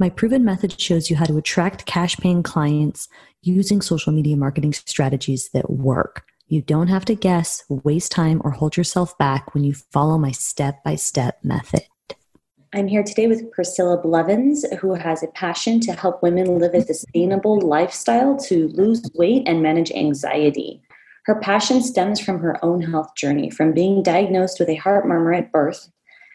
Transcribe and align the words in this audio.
My 0.00 0.10
proven 0.10 0.44
method 0.44 0.80
shows 0.80 1.10
you 1.10 1.16
how 1.16 1.24
to 1.24 1.38
attract 1.38 1.86
cash 1.86 2.16
paying 2.18 2.44
clients 2.44 3.08
using 3.42 3.80
social 3.80 4.12
media 4.12 4.36
marketing 4.36 4.72
strategies 4.72 5.50
that 5.52 5.70
work. 5.70 6.24
You 6.46 6.62
don't 6.62 6.86
have 6.86 7.04
to 7.06 7.16
guess, 7.16 7.64
waste 7.68 8.12
time, 8.12 8.40
or 8.44 8.52
hold 8.52 8.76
yourself 8.76 9.18
back 9.18 9.52
when 9.54 9.64
you 9.64 9.74
follow 9.74 10.16
my 10.16 10.30
step 10.30 10.84
by 10.84 10.94
step 10.94 11.40
method. 11.42 11.82
I'm 12.72 12.86
here 12.86 13.02
today 13.02 13.26
with 13.26 13.50
Priscilla 13.50 14.00
Blevins, 14.00 14.64
who 14.78 14.94
has 14.94 15.24
a 15.24 15.28
passion 15.28 15.80
to 15.80 15.92
help 15.94 16.22
women 16.22 16.60
live 16.60 16.74
a 16.74 16.82
sustainable 16.82 17.60
lifestyle 17.60 18.36
to 18.44 18.68
lose 18.68 19.02
weight 19.14 19.48
and 19.48 19.64
manage 19.64 19.90
anxiety. 19.90 20.80
Her 21.24 21.40
passion 21.40 21.82
stems 21.82 22.20
from 22.20 22.38
her 22.38 22.64
own 22.64 22.82
health 22.82 23.16
journey, 23.16 23.50
from 23.50 23.72
being 23.72 24.04
diagnosed 24.04 24.60
with 24.60 24.68
a 24.68 24.76
heart 24.76 25.08
murmur 25.08 25.32
at 25.32 25.50
birth, 25.50 25.90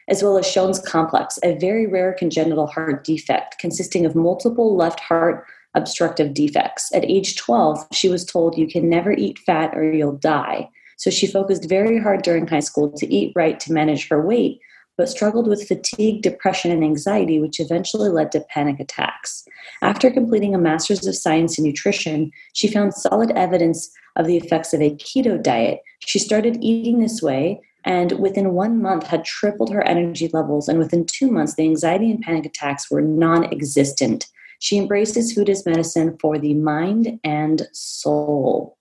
as 0.10 0.24
well 0.24 0.38
as 0.38 0.46
Shone's 0.46 0.80
complex, 0.80 1.40
a 1.44 1.58
very 1.58 1.88
rare 1.88 2.14
congenital 2.14 2.68
heart 2.68 3.04
defect 3.04 3.60
consisting 3.60 4.06
of 4.06 4.16
multiple 4.16 4.76
left 4.76 5.00
heart 5.00 5.46
obstructive 5.76 6.34
defects. 6.34 6.94
At 6.94 7.06
age 7.06 7.36
12, 7.38 7.88
she 7.92 8.10
was 8.10 8.26
told 8.26 8.58
you 8.58 8.68
can 8.68 8.90
never 8.90 9.12
eat 9.12 9.40
fat 9.40 9.76
or 9.76 9.92
you'll 9.92 10.18
die. 10.18 10.70
So 10.98 11.10
she 11.10 11.26
focused 11.26 11.68
very 11.68 12.00
hard 12.00 12.22
during 12.22 12.48
high 12.48 12.60
school 12.60 12.92
to 12.92 13.12
eat 13.12 13.34
right 13.36 13.60
to 13.62 13.74
manage 13.74 14.08
her 14.10 14.26
weight 14.26 14.60
but 14.98 15.10
struggled 15.10 15.48
with 15.48 15.68
fatigue, 15.68 16.22
depression, 16.22 16.72
and 16.72 16.84
anxiety, 16.84 17.40
which 17.40 17.60
eventually 17.60 18.10
led 18.10 18.32
to 18.32 18.46
panic 18.50 18.80
attacks. 18.80 19.44
After 19.82 20.12
completing 20.12 20.54
a 20.54 20.60
master's 20.60 21.06
of 21.08 21.16
science 21.16 21.58
in 21.58 21.64
nutrition, 21.64 22.32
she 22.54 22.68
found 22.68 22.94
solid 22.94 23.32
evidence 23.32 23.92
of 24.16 24.28
the 24.28 24.38
effects 24.38 24.74
of 24.74 24.82
a 24.82 24.96
keto 24.96 25.42
diet. 25.42 25.80
She 26.00 26.20
started 26.20 26.60
eating 26.62 27.00
this 27.00 27.22
way 27.22 27.62
and 27.86 28.14
within 28.20 28.54
one 28.54 28.82
month 28.82 29.08
had 29.08 29.26
tripled 29.26 29.72
her 29.72 29.84
energy 29.84 30.30
levels 30.34 30.68
and 30.68 30.80
within 30.80 31.06
two 31.06 31.30
months 31.30 31.56
the 31.56 31.64
anxiety 31.64 32.10
and 32.10 32.22
panic 32.22 32.46
attacks 32.46 32.90
were 32.90 33.02
non-existent 33.02 34.28
she 34.60 34.78
embraces 34.78 35.34
food 35.34 35.50
as 35.50 35.66
medicine 35.66 36.18
for 36.20 36.38
the 36.38 36.54
mind 36.54 37.20
and 37.24 37.68
soul 37.72 38.78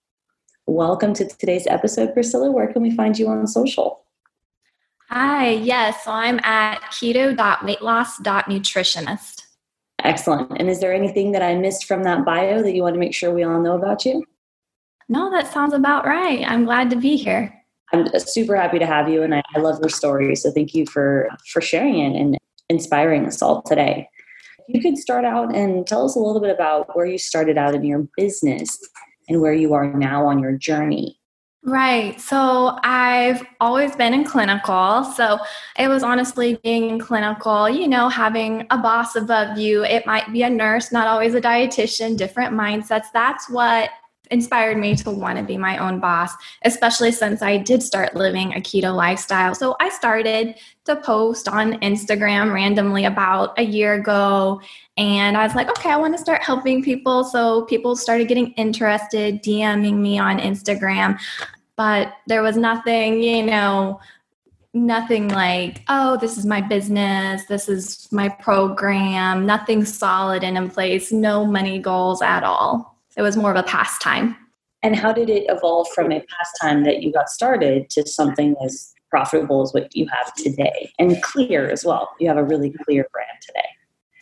welcome 0.66 1.12
to 1.12 1.26
today's 1.26 1.66
episode 1.66 2.12
priscilla 2.12 2.50
where 2.50 2.72
can 2.72 2.82
we 2.82 2.94
find 2.94 3.18
you 3.18 3.28
on 3.28 3.46
social 3.46 4.02
Hi, 5.12 5.50
yes. 5.50 6.04
So 6.04 6.10
I'm 6.10 6.40
at 6.42 6.80
keto.weightloss.nutritionist. 6.84 9.42
Excellent. 10.02 10.50
And 10.58 10.70
is 10.70 10.80
there 10.80 10.94
anything 10.94 11.32
that 11.32 11.42
I 11.42 11.54
missed 11.54 11.84
from 11.84 12.02
that 12.04 12.24
bio 12.24 12.62
that 12.62 12.74
you 12.74 12.80
want 12.80 12.94
to 12.94 12.98
make 12.98 13.14
sure 13.14 13.30
we 13.30 13.44
all 13.44 13.60
know 13.60 13.76
about 13.76 14.06
you? 14.06 14.24
No, 15.10 15.30
that 15.30 15.52
sounds 15.52 15.74
about 15.74 16.06
right. 16.06 16.42
I'm 16.48 16.64
glad 16.64 16.88
to 16.90 16.96
be 16.96 17.16
here. 17.16 17.61
I'm 17.92 18.06
super 18.18 18.56
happy 18.56 18.78
to 18.78 18.86
have 18.86 19.08
you, 19.08 19.22
and 19.22 19.34
I, 19.34 19.42
I 19.54 19.58
love 19.58 19.78
your 19.80 19.90
story. 19.90 20.34
So 20.36 20.50
thank 20.50 20.74
you 20.74 20.86
for 20.86 21.28
for 21.52 21.60
sharing 21.60 21.98
it 21.98 22.20
and 22.20 22.38
inspiring 22.68 23.26
us 23.26 23.42
all 23.42 23.62
today. 23.62 24.08
You 24.68 24.80
could 24.80 24.96
start 24.96 25.24
out 25.24 25.54
and 25.54 25.86
tell 25.86 26.04
us 26.04 26.16
a 26.16 26.18
little 26.18 26.40
bit 26.40 26.54
about 26.54 26.96
where 26.96 27.06
you 27.06 27.18
started 27.18 27.58
out 27.58 27.74
in 27.74 27.84
your 27.84 28.06
business 28.16 28.78
and 29.28 29.40
where 29.40 29.52
you 29.52 29.74
are 29.74 29.92
now 29.92 30.26
on 30.26 30.38
your 30.38 30.52
journey. 30.52 31.18
Right. 31.64 32.20
So 32.20 32.76
I've 32.82 33.44
always 33.60 33.94
been 33.94 34.14
in 34.14 34.24
clinical. 34.24 35.04
So 35.04 35.38
it 35.78 35.86
was 35.86 36.02
honestly 36.02 36.58
being 36.64 36.90
in 36.90 36.98
clinical, 36.98 37.68
you 37.68 37.86
know, 37.86 38.08
having 38.08 38.66
a 38.70 38.78
boss 38.78 39.14
above 39.14 39.58
you. 39.58 39.84
It 39.84 40.04
might 40.04 40.32
be 40.32 40.42
a 40.42 40.50
nurse, 40.50 40.90
not 40.90 41.06
always 41.06 41.34
a 41.34 41.40
dietitian, 41.40 42.16
different 42.16 42.52
mindsets. 42.52 43.06
That's 43.14 43.48
what 43.48 43.90
inspired 44.32 44.78
me 44.78 44.96
to 44.96 45.10
want 45.10 45.38
to 45.38 45.44
be 45.44 45.56
my 45.56 45.78
own 45.78 46.00
boss, 46.00 46.32
especially 46.64 47.12
since 47.12 47.42
I 47.42 47.58
did 47.58 47.82
start 47.82 48.16
living 48.16 48.54
a 48.54 48.60
keto 48.60 48.94
lifestyle. 48.94 49.54
So 49.54 49.76
I 49.78 49.90
started 49.90 50.56
to 50.86 50.96
post 50.96 51.48
on 51.48 51.74
Instagram 51.80 52.52
randomly 52.52 53.04
about 53.04 53.56
a 53.58 53.62
year 53.62 53.94
ago. 53.94 54.60
And 54.96 55.36
I 55.36 55.44
was 55.44 55.54
like, 55.54 55.68
okay, 55.68 55.90
I 55.90 55.96
want 55.96 56.14
to 56.14 56.18
start 56.18 56.42
helping 56.42 56.82
people. 56.82 57.22
So 57.24 57.62
people 57.66 57.94
started 57.94 58.26
getting 58.26 58.52
interested, 58.52 59.42
DMing 59.42 59.98
me 59.98 60.18
on 60.18 60.38
Instagram. 60.38 61.20
But 61.76 62.14
there 62.26 62.42
was 62.42 62.56
nothing, 62.56 63.22
you 63.22 63.44
know, 63.44 64.00
nothing 64.74 65.28
like, 65.28 65.82
oh, 65.88 66.16
this 66.16 66.38
is 66.38 66.46
my 66.46 66.60
business, 66.62 67.44
this 67.46 67.68
is 67.68 68.08
my 68.10 68.28
program, 68.28 69.44
nothing 69.44 69.84
solid 69.84 70.42
and 70.42 70.56
in 70.56 70.70
place, 70.70 71.12
no 71.12 71.44
money 71.44 71.78
goals 71.78 72.22
at 72.22 72.42
all 72.42 72.91
it 73.16 73.22
was 73.22 73.36
more 73.36 73.50
of 73.50 73.56
a 73.56 73.62
pastime. 73.62 74.36
And 74.82 74.96
how 74.96 75.12
did 75.12 75.30
it 75.30 75.44
evolve 75.48 75.88
from 75.94 76.10
a 76.10 76.20
pastime 76.20 76.84
that 76.84 77.02
you 77.02 77.12
got 77.12 77.28
started 77.28 77.88
to 77.90 78.06
something 78.06 78.56
as 78.64 78.92
profitable 79.10 79.62
as 79.62 79.72
what 79.72 79.94
you 79.94 80.06
have 80.08 80.34
today 80.34 80.92
and 80.98 81.22
clear 81.22 81.70
as 81.70 81.84
well? 81.84 82.10
You 82.18 82.28
have 82.28 82.36
a 82.36 82.44
really 82.44 82.74
clear 82.84 83.06
brand 83.12 83.38
today. 83.40 83.68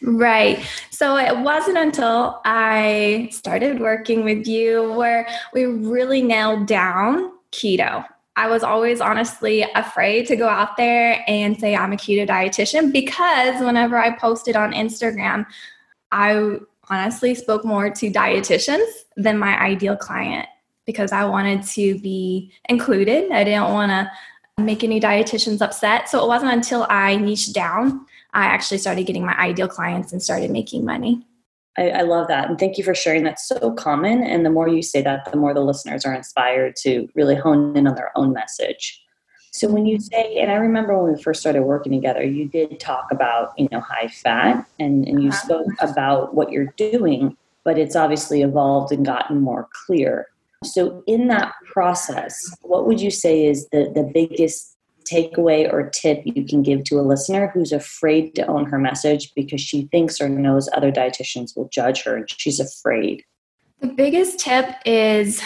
Right. 0.02 0.66
So 0.90 1.16
it 1.16 1.38
wasn't 1.38 1.78
until 1.78 2.40
I 2.44 3.28
started 3.32 3.80
working 3.80 4.24
with 4.24 4.46
you 4.46 4.92
where 4.92 5.28
we 5.52 5.64
really 5.64 6.22
nailed 6.22 6.66
down 6.66 7.32
keto. 7.52 8.04
I 8.36 8.48
was 8.48 8.62
always 8.62 9.00
honestly 9.00 9.66
afraid 9.74 10.26
to 10.28 10.36
go 10.36 10.48
out 10.48 10.76
there 10.76 11.22
and 11.26 11.58
say 11.58 11.76
I'm 11.76 11.92
a 11.92 11.96
keto 11.96 12.26
dietitian 12.26 12.92
because 12.92 13.60
whenever 13.60 13.98
I 13.98 14.16
posted 14.16 14.56
on 14.56 14.72
Instagram, 14.72 15.44
I 16.12 16.58
honestly 16.90 17.34
spoke 17.34 17.64
more 17.64 17.90
to 17.90 18.10
dietitians 18.10 18.86
than 19.16 19.38
my 19.38 19.58
ideal 19.60 19.96
client 19.96 20.46
because 20.86 21.12
I 21.12 21.24
wanted 21.24 21.62
to 21.64 21.98
be 22.00 22.52
included. 22.68 23.30
I 23.30 23.44
didn't 23.44 23.72
want 23.72 23.90
to 23.90 24.10
make 24.62 24.84
any 24.84 25.00
dietitians 25.00 25.62
upset. 25.62 26.08
So 26.08 26.22
it 26.22 26.28
wasn't 26.28 26.52
until 26.52 26.86
I 26.90 27.16
niched 27.16 27.54
down 27.54 28.06
I 28.32 28.44
actually 28.44 28.78
started 28.78 29.06
getting 29.06 29.24
my 29.24 29.36
ideal 29.38 29.68
clients 29.68 30.12
and 30.12 30.22
started 30.22 30.50
making 30.50 30.84
money. 30.84 31.26
I, 31.76 31.90
I, 31.90 32.02
love 32.02 32.28
that. 32.28 32.48
And 32.48 32.58
thank 32.58 32.78
you 32.78 32.84
for 32.84 32.94
sharing. 32.94 33.24
That's 33.24 33.46
so 33.46 33.72
common. 33.72 34.22
And 34.22 34.44
the 34.44 34.50
more 34.50 34.68
you 34.68 34.82
say 34.82 35.02
that, 35.02 35.30
the 35.30 35.36
more 35.36 35.54
the 35.54 35.60
listeners 35.60 36.04
are 36.04 36.14
inspired 36.14 36.76
to 36.76 37.08
really 37.14 37.34
hone 37.34 37.76
in 37.76 37.86
on 37.86 37.94
their 37.94 38.16
own 38.16 38.32
message. 38.32 39.02
So 39.52 39.68
when 39.68 39.84
you 39.84 39.98
say, 39.98 40.36
and 40.38 40.50
I 40.50 40.54
remember 40.54 40.96
when 40.96 41.12
we 41.12 41.22
first 41.22 41.40
started 41.40 41.62
working 41.62 41.92
together, 41.92 42.24
you 42.24 42.46
did 42.46 42.78
talk 42.78 43.08
about, 43.10 43.52
you 43.58 43.68
know, 43.72 43.80
high 43.80 44.08
fat 44.08 44.66
and, 44.78 45.06
and 45.08 45.22
you 45.22 45.30
uh-huh. 45.30 45.44
spoke 45.44 45.66
about 45.80 46.34
what 46.34 46.52
you're 46.52 46.72
doing, 46.76 47.36
but 47.64 47.78
it's 47.78 47.96
obviously 47.96 48.42
evolved 48.42 48.92
and 48.92 49.04
gotten 49.04 49.40
more 49.40 49.68
clear. 49.86 50.28
So 50.62 51.02
in 51.06 51.28
that 51.28 51.52
process, 51.64 52.54
what 52.62 52.86
would 52.86 53.00
you 53.00 53.10
say 53.10 53.46
is 53.46 53.68
the, 53.70 53.90
the 53.94 54.08
biggest 54.14 54.76
takeaway 55.10 55.70
or 55.70 55.90
tip 55.90 56.22
you 56.24 56.44
can 56.44 56.62
give 56.62 56.84
to 56.84 57.00
a 57.00 57.02
listener 57.02 57.48
who's 57.48 57.72
afraid 57.72 58.34
to 58.36 58.46
own 58.46 58.66
her 58.66 58.78
message 58.78 59.32
because 59.34 59.60
she 59.60 59.86
thinks 59.86 60.20
or 60.20 60.28
knows 60.28 60.68
other 60.72 60.92
dietitians 60.92 61.56
will 61.56 61.68
judge 61.68 62.02
her 62.04 62.16
and 62.16 62.30
she's 62.30 62.60
afraid? 62.60 63.24
The 63.80 63.88
biggest 63.88 64.38
tip 64.38 64.68
is 64.84 65.42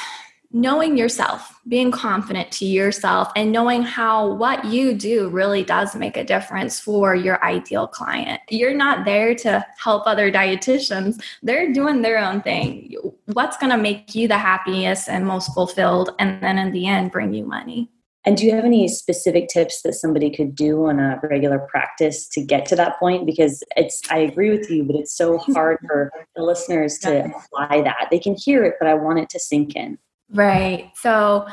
knowing 0.55 0.97
yourself, 0.97 1.61
being 1.67 1.91
confident 1.91 2.51
to 2.53 2.65
yourself, 2.65 3.31
and 3.35 3.51
knowing 3.51 3.83
how 3.83 4.33
what 4.35 4.65
you 4.65 4.95
do 4.95 5.29
really 5.29 5.65
does 5.65 5.97
make 5.97 6.17
a 6.17 6.23
difference 6.23 6.79
for 6.79 7.15
your 7.17 7.43
ideal 7.45 7.89
client. 7.89 8.41
You're 8.49 8.77
not 8.77 9.05
there 9.05 9.35
to 9.35 9.67
help 9.77 10.07
other 10.07 10.31
dietitians, 10.31 11.21
they're 11.43 11.73
doing 11.73 12.03
their 12.03 12.19
own 12.19 12.41
thing. 12.41 12.95
What's 13.33 13.57
going 13.57 13.71
to 13.71 13.77
make 13.77 14.15
you 14.15 14.29
the 14.29 14.39
happiest 14.39 15.09
and 15.09 15.27
most 15.27 15.53
fulfilled, 15.53 16.11
and 16.21 16.41
then 16.41 16.57
in 16.57 16.71
the 16.71 16.87
end, 16.87 17.11
bring 17.11 17.35
you 17.35 17.45
money? 17.45 17.91
And 18.27 18.37
do 18.37 18.47
you 18.47 18.55
have 18.55 18.65
any 18.65 18.89
specific 18.89 19.49
tips 19.49 19.83
that 19.83 19.93
somebody 19.95 20.31
could 20.35 20.55
do 20.55 20.87
on 20.87 20.99
a 20.99 21.21
regular 21.23 21.59
practice 21.59 22.27
to 22.29 22.43
get 22.43 22.65
to 22.67 22.77
that 22.77 22.99
point? 22.99 23.27
Because 23.27 23.63
it's, 23.77 24.01
I 24.11 24.19
agree 24.19 24.51
with 24.51 24.71
you, 24.71 24.85
but 24.85 24.97
it's 24.97 25.15
so 25.15 25.37
hard 25.37 25.79
for 25.87 26.11
the 26.35 26.43
listeners 26.43 26.97
to 27.01 27.25
apply 27.25 27.83
that. 27.83 28.09
They 28.11 28.19
can 28.19 28.35
hear 28.35 28.65
it, 28.65 28.77
but 28.79 28.89
I 28.89 28.95
want 28.95 29.19
it 29.19 29.29
to 29.31 29.39
sink 29.39 29.77
in. 29.77 29.99
Right. 30.31 30.91
So, 30.97 31.47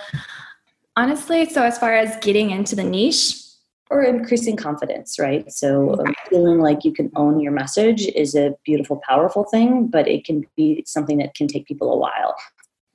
honestly, 0.96 1.46
so 1.50 1.64
as 1.64 1.78
far 1.78 1.94
as 1.94 2.18
getting 2.18 2.52
into 2.52 2.76
the 2.76 2.84
niche, 2.84 3.42
or 3.92 4.04
increasing 4.04 4.56
confidence, 4.56 5.20
right? 5.20 5.52
So, 5.52 6.00
um, 6.00 6.16
feeling 6.30 6.60
like 6.60 6.86
you 6.86 6.94
can 6.94 7.12
own 7.18 7.42
your 7.42 7.52
message 7.52 8.08
is 8.08 8.36
a 8.36 8.56
beautiful, 8.64 9.02
powerful 9.08 9.44
thing, 9.44 9.88
but 9.88 10.08
it 10.08 10.24
can 10.24 10.46
be 10.56 10.84
something 10.88 11.18
that 11.18 11.36
can 11.36 11.48
take 11.48 11.66
people 11.68 11.92
a 11.92 11.98
while. 11.98 12.36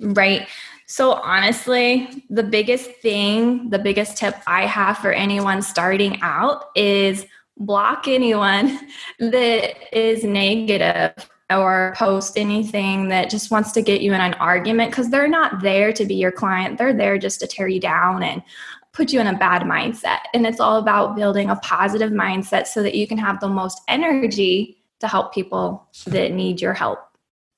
Right. 0.00 0.48
So, 0.86 1.12
honestly, 1.12 2.24
the 2.30 2.42
biggest 2.42 2.90
thing, 3.02 3.68
the 3.68 3.78
biggest 3.78 4.16
tip 4.16 4.36
I 4.46 4.64
have 4.64 4.96
for 4.96 5.12
anyone 5.12 5.60
starting 5.60 6.18
out 6.22 6.64
is 6.74 7.26
block 7.58 8.08
anyone 8.08 8.78
that 9.18 9.96
is 9.96 10.24
negative 10.24 11.12
or 11.50 11.94
post 11.96 12.36
anything 12.36 13.08
that 13.08 13.30
just 13.30 13.50
wants 13.50 13.72
to 13.72 13.82
get 13.82 14.00
you 14.00 14.12
in 14.12 14.20
an 14.20 14.34
argument 14.34 14.90
because 14.90 15.10
they're 15.10 15.28
not 15.28 15.62
there 15.62 15.92
to 15.92 16.04
be 16.04 16.14
your 16.14 16.32
client. 16.32 16.76
They're 16.78 16.92
there 16.92 17.18
just 17.18 17.40
to 17.40 17.46
tear 17.46 17.68
you 17.68 17.80
down 17.80 18.22
and 18.22 18.42
put 18.92 19.12
you 19.12 19.20
in 19.20 19.26
a 19.26 19.38
bad 19.38 19.62
mindset. 19.62 20.20
And 20.34 20.46
it's 20.46 20.58
all 20.58 20.78
about 20.78 21.14
building 21.14 21.50
a 21.50 21.56
positive 21.56 22.10
mindset 22.10 22.66
so 22.66 22.82
that 22.82 22.94
you 22.94 23.06
can 23.06 23.18
have 23.18 23.40
the 23.40 23.48
most 23.48 23.80
energy 23.88 24.78
to 25.00 25.06
help 25.06 25.34
people 25.34 25.86
that 26.06 26.32
need 26.32 26.60
your 26.60 26.72
help. 26.72 26.98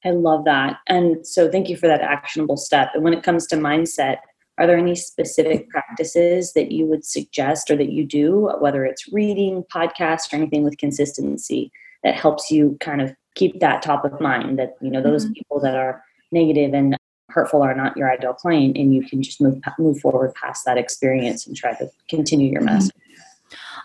I 0.04 0.10
love 0.10 0.44
that. 0.44 0.78
And 0.86 1.26
so 1.26 1.50
thank 1.50 1.68
you 1.68 1.76
for 1.76 1.86
that 1.86 2.00
actionable 2.00 2.56
step. 2.56 2.90
And 2.94 3.04
when 3.04 3.14
it 3.14 3.22
comes 3.22 3.46
to 3.48 3.56
mindset, 3.56 4.18
are 4.58 4.66
there 4.66 4.76
any 4.76 4.96
specific 4.96 5.70
practices 5.70 6.52
that 6.54 6.72
you 6.72 6.84
would 6.86 7.04
suggest 7.04 7.70
or 7.70 7.76
that 7.76 7.92
you 7.92 8.04
do, 8.04 8.50
whether 8.60 8.84
it's 8.84 9.12
reading, 9.12 9.64
podcasts, 9.72 10.32
or 10.32 10.36
anything 10.36 10.64
with 10.64 10.78
consistency 10.78 11.70
that 12.02 12.16
helps 12.16 12.50
you 12.50 12.76
kind 12.80 13.00
of 13.00 13.14
keep 13.38 13.60
that 13.60 13.80
top 13.82 14.04
of 14.04 14.20
mind 14.20 14.58
that, 14.58 14.76
you 14.80 14.90
know, 14.90 15.02
those 15.02 15.24
mm-hmm. 15.24 15.34
people 15.34 15.60
that 15.60 15.76
are 15.76 16.02
negative 16.32 16.74
and 16.74 16.96
hurtful 17.30 17.62
are 17.62 17.74
not 17.74 17.96
your 17.96 18.10
ideal 18.10 18.32
client 18.32 18.76
and 18.76 18.94
you 18.94 19.02
can 19.02 19.22
just 19.22 19.40
move 19.40 19.60
move 19.78 19.98
forward 20.00 20.34
past 20.34 20.64
that 20.64 20.78
experience 20.78 21.46
and 21.46 21.56
try 21.56 21.74
to 21.74 21.88
continue 22.08 22.50
your 22.50 22.62
mm-hmm. 22.62 22.74
message. 22.74 22.92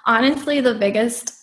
Honestly, 0.06 0.60
the 0.60 0.74
biggest 0.74 1.34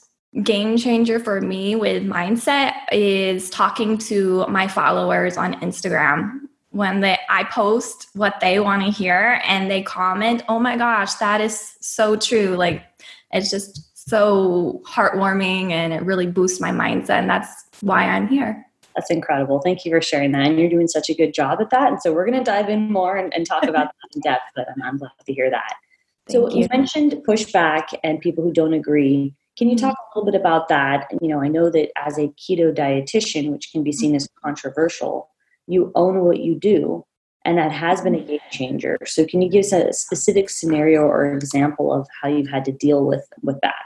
game 0.43 0.77
changer 0.77 1.19
for 1.19 1.41
me 1.41 1.75
with 1.75 2.03
mindset 2.05 2.75
is 2.93 3.51
talking 3.51 3.99
to 3.99 4.47
my 4.49 4.69
followers 4.69 5.37
on 5.37 5.55
Instagram 5.61 6.41
when 6.71 7.01
they 7.01 7.19
I 7.29 7.45
post 7.45 8.09
what 8.15 8.39
they 8.41 8.61
want 8.61 8.83
to 8.83 8.91
hear 8.91 9.41
and 9.45 9.71
they 9.71 9.83
comment, 9.83 10.43
"Oh 10.49 10.59
my 10.59 10.77
gosh, 10.77 11.15
that 11.15 11.41
is 11.41 11.75
so 11.81 12.17
true." 12.17 12.56
Like 12.56 12.83
it's 13.33 13.51
just 13.51 13.90
so 14.11 14.83
heartwarming 14.85 15.71
and 15.71 15.93
it 15.93 16.03
really 16.03 16.27
boosts 16.27 16.61
my 16.61 16.71
mindset 16.71 17.21
and 17.21 17.31
that's 17.31 17.65
why 17.81 18.05
I'm 18.05 18.29
here. 18.29 18.67
That's 18.97 19.11
incredible. 19.11 19.61
Thank 19.61 19.85
you 19.85 19.93
for 19.93 20.03
sharing 20.03 20.33
that. 20.33 20.47
And 20.47 20.59
you're 20.59 20.69
doing 20.69 20.89
such 20.89 21.09
a 21.09 21.15
good 21.15 21.33
job 21.33 21.61
at 21.61 21.71
that. 21.71 21.89
And 21.89 22.03
so 22.03 22.12
we're 22.12 22.27
going 22.27 22.39
to 22.39 22.45
dive 22.45 22.69
in 22.69 22.93
more 22.93 23.17
and, 23.17 23.33
and 23.33 23.47
talk 23.47 23.62
about 23.62 23.87
that 23.87 24.15
in 24.15 24.21
depth, 24.21 24.43
but 24.57 24.67
I'm, 24.69 24.83
I'm 24.83 24.99
glad 24.99 25.12
to 25.25 25.33
hear 25.33 25.49
that. 25.49 25.75
Thank 26.27 26.33
so 26.33 26.51
you. 26.51 26.62
you 26.62 26.69
mentioned 26.71 27.12
pushback 27.27 27.95
and 28.03 28.21
people 28.21 28.43
who 28.43 28.53
don't 28.53 28.75
agree. 28.75 29.35
Can 29.57 29.69
you 29.69 29.77
mm-hmm. 29.77 29.87
talk 29.87 29.97
a 29.97 30.19
little 30.19 30.31
bit 30.31 30.39
about 30.39 30.69
that? 30.69 31.06
You 31.21 31.29
know, 31.29 31.41
I 31.41 31.49
know 31.49 31.71
that 31.71 31.91
as 31.97 32.19
a 32.19 32.29
keto 32.29 32.75
dietitian, 32.75 33.51
which 33.53 33.71
can 33.73 33.83
be 33.83 33.93
seen 33.93 34.11
mm-hmm. 34.11 34.17
as 34.17 34.29
controversial, 34.45 35.31
you 35.67 35.93
own 35.95 36.25
what 36.25 36.41
you 36.41 36.56
do, 36.56 37.05
and 37.45 37.59
that 37.59 37.73
has 37.73 38.01
been 38.01 38.15
a 38.15 38.19
mm-hmm. 38.19 38.29
game 38.29 38.41
changer. 38.51 38.99
So, 39.06 39.25
can 39.25 39.41
you 39.41 39.49
give 39.49 39.61
us 39.65 39.73
a 39.73 39.93
specific 39.93 40.51
scenario 40.51 41.03
or 41.03 41.33
example 41.33 41.93
of 41.93 42.09
how 42.21 42.29
you've 42.29 42.49
had 42.49 42.65
to 42.67 42.73
deal 42.73 43.05
with 43.06 43.27
with 43.43 43.61
that? 43.63 43.83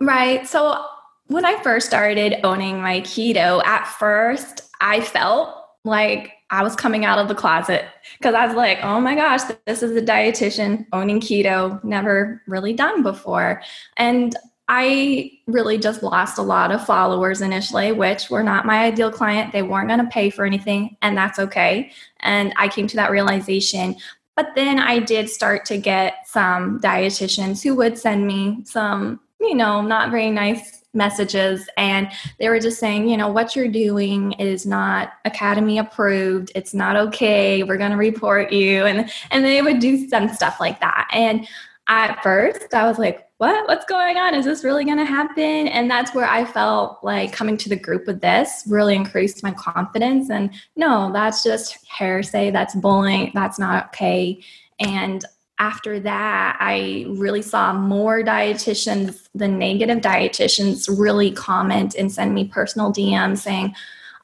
Right. 0.00 0.46
So, 0.46 0.84
when 1.28 1.44
I 1.44 1.62
first 1.62 1.86
started 1.86 2.44
owning 2.44 2.82
my 2.82 3.00
keto, 3.00 3.64
at 3.64 3.86
first 3.86 4.68
I 4.80 5.00
felt 5.00 5.56
like 5.84 6.32
I 6.50 6.62
was 6.62 6.76
coming 6.76 7.04
out 7.04 7.18
of 7.18 7.28
the 7.28 7.34
closet 7.34 7.86
because 8.18 8.34
I 8.34 8.46
was 8.46 8.54
like, 8.54 8.78
oh 8.82 9.00
my 9.00 9.14
gosh, 9.14 9.40
this 9.66 9.82
is 9.82 9.96
a 9.96 10.02
dietitian 10.02 10.86
owning 10.92 11.20
keto, 11.20 11.82
never 11.82 12.42
really 12.46 12.74
done 12.74 13.02
before. 13.02 13.62
And 13.96 14.36
I 14.68 15.32
really 15.46 15.78
just 15.78 16.02
lost 16.02 16.38
a 16.38 16.42
lot 16.42 16.72
of 16.72 16.84
followers 16.84 17.42
initially, 17.42 17.92
which 17.92 18.30
were 18.30 18.42
not 18.42 18.66
my 18.66 18.84
ideal 18.84 19.10
client. 19.10 19.52
They 19.52 19.62
weren't 19.62 19.88
going 19.88 20.00
to 20.00 20.06
pay 20.06 20.30
for 20.30 20.46
anything, 20.46 20.96
and 21.02 21.16
that's 21.16 21.38
okay. 21.38 21.90
And 22.20 22.54
I 22.56 22.68
came 22.68 22.86
to 22.86 22.96
that 22.96 23.10
realization. 23.10 23.96
But 24.36 24.54
then 24.54 24.78
I 24.78 25.00
did 25.00 25.28
start 25.28 25.64
to 25.66 25.76
get 25.76 26.26
some 26.26 26.80
dietitians 26.80 27.62
who 27.62 27.74
would 27.76 27.98
send 27.98 28.26
me 28.26 28.62
some, 28.64 29.20
you 29.48 29.54
know, 29.54 29.80
not 29.80 30.10
very 30.10 30.30
nice 30.30 30.84
messages. 30.94 31.68
And 31.76 32.08
they 32.38 32.48
were 32.48 32.60
just 32.60 32.78
saying 32.78 33.08
you 33.08 33.16
know 33.16 33.28
what 33.28 33.54
you're 33.54 33.68
doing 33.68 34.32
is 34.32 34.64
not 34.64 35.12
academy 35.24 35.78
approved. 35.78 36.52
It's 36.54 36.72
not 36.72 36.96
okay. 36.96 37.62
We're 37.62 37.76
going 37.76 37.90
to 37.90 37.96
report 37.96 38.52
you. 38.52 38.84
And 38.84 39.10
and 39.30 39.44
they 39.44 39.60
would 39.60 39.80
do 39.80 40.08
some 40.08 40.28
stuff 40.28 40.58
like 40.60 40.80
that. 40.80 41.08
And 41.12 41.46
at 41.86 42.22
first 42.22 42.72
i 42.72 42.88
was 42.88 42.98
like 42.98 43.28
what? 43.38 43.66
What's 43.68 43.84
going 43.84 44.16
on? 44.16 44.34
Is 44.34 44.44
this 44.44 44.62
really 44.64 44.84
going 44.84 44.96
to 44.96 45.04
happen? 45.04 45.68
And 45.68 45.90
that's 45.90 46.14
where 46.14 46.26
i 46.26 46.44
felt 46.44 47.02
like 47.02 47.32
coming 47.32 47.56
to 47.58 47.68
the 47.68 47.76
group 47.76 48.06
with 48.06 48.20
this 48.20 48.64
really 48.68 48.94
increased 48.94 49.42
my 49.42 49.52
confidence. 49.52 50.30
And 50.30 50.54
no 50.76 51.12
that's 51.12 51.42
just 51.42 51.78
hearsay. 51.98 52.50
That's 52.52 52.74
bullying. 52.76 53.32
That's 53.34 53.58
not 53.58 53.86
okay. 53.86 54.40
And 54.80 55.24
after 55.58 56.00
that 56.00 56.56
i 56.60 57.04
really 57.08 57.42
saw 57.42 57.72
more 57.72 58.22
dietitians 58.22 59.28
the 59.34 59.48
negative 59.48 59.98
dietitians 59.98 60.88
really 60.98 61.30
comment 61.30 61.94
and 61.94 62.10
send 62.10 62.34
me 62.34 62.44
personal 62.44 62.92
dms 62.92 63.38
saying 63.38 63.74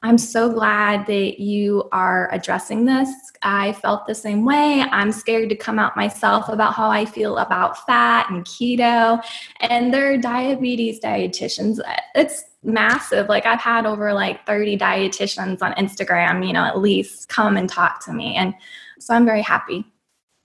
I'm 0.03 0.17
so 0.17 0.51
glad 0.51 1.05
that 1.05 1.39
you 1.39 1.87
are 1.91 2.27
addressing 2.33 2.85
this. 2.85 3.09
I 3.43 3.73
felt 3.73 4.07
the 4.07 4.15
same 4.15 4.45
way. 4.45 4.81
I'm 4.81 5.11
scared 5.11 5.49
to 5.49 5.55
come 5.55 5.77
out 5.77 5.95
myself 5.95 6.49
about 6.49 6.73
how 6.73 6.89
I 6.89 7.05
feel 7.05 7.37
about 7.37 7.85
fat 7.85 8.27
and 8.31 8.43
keto. 8.43 9.23
And 9.59 9.93
they're 9.93 10.17
diabetes 10.17 10.99
dietitians. 10.99 11.79
It's 12.15 12.43
massive. 12.63 13.29
Like 13.29 13.45
I've 13.45 13.59
had 13.59 13.85
over 13.85 14.11
like 14.11 14.45
30 14.47 14.77
dietitians 14.77 15.61
on 15.61 15.73
Instagram, 15.73 16.45
you 16.45 16.53
know, 16.53 16.63
at 16.63 16.79
least 16.79 17.29
come 17.29 17.55
and 17.55 17.69
talk 17.69 18.03
to 18.05 18.13
me. 18.13 18.35
And 18.35 18.55
so 18.99 19.13
I'm 19.13 19.25
very 19.25 19.41
happy. 19.43 19.85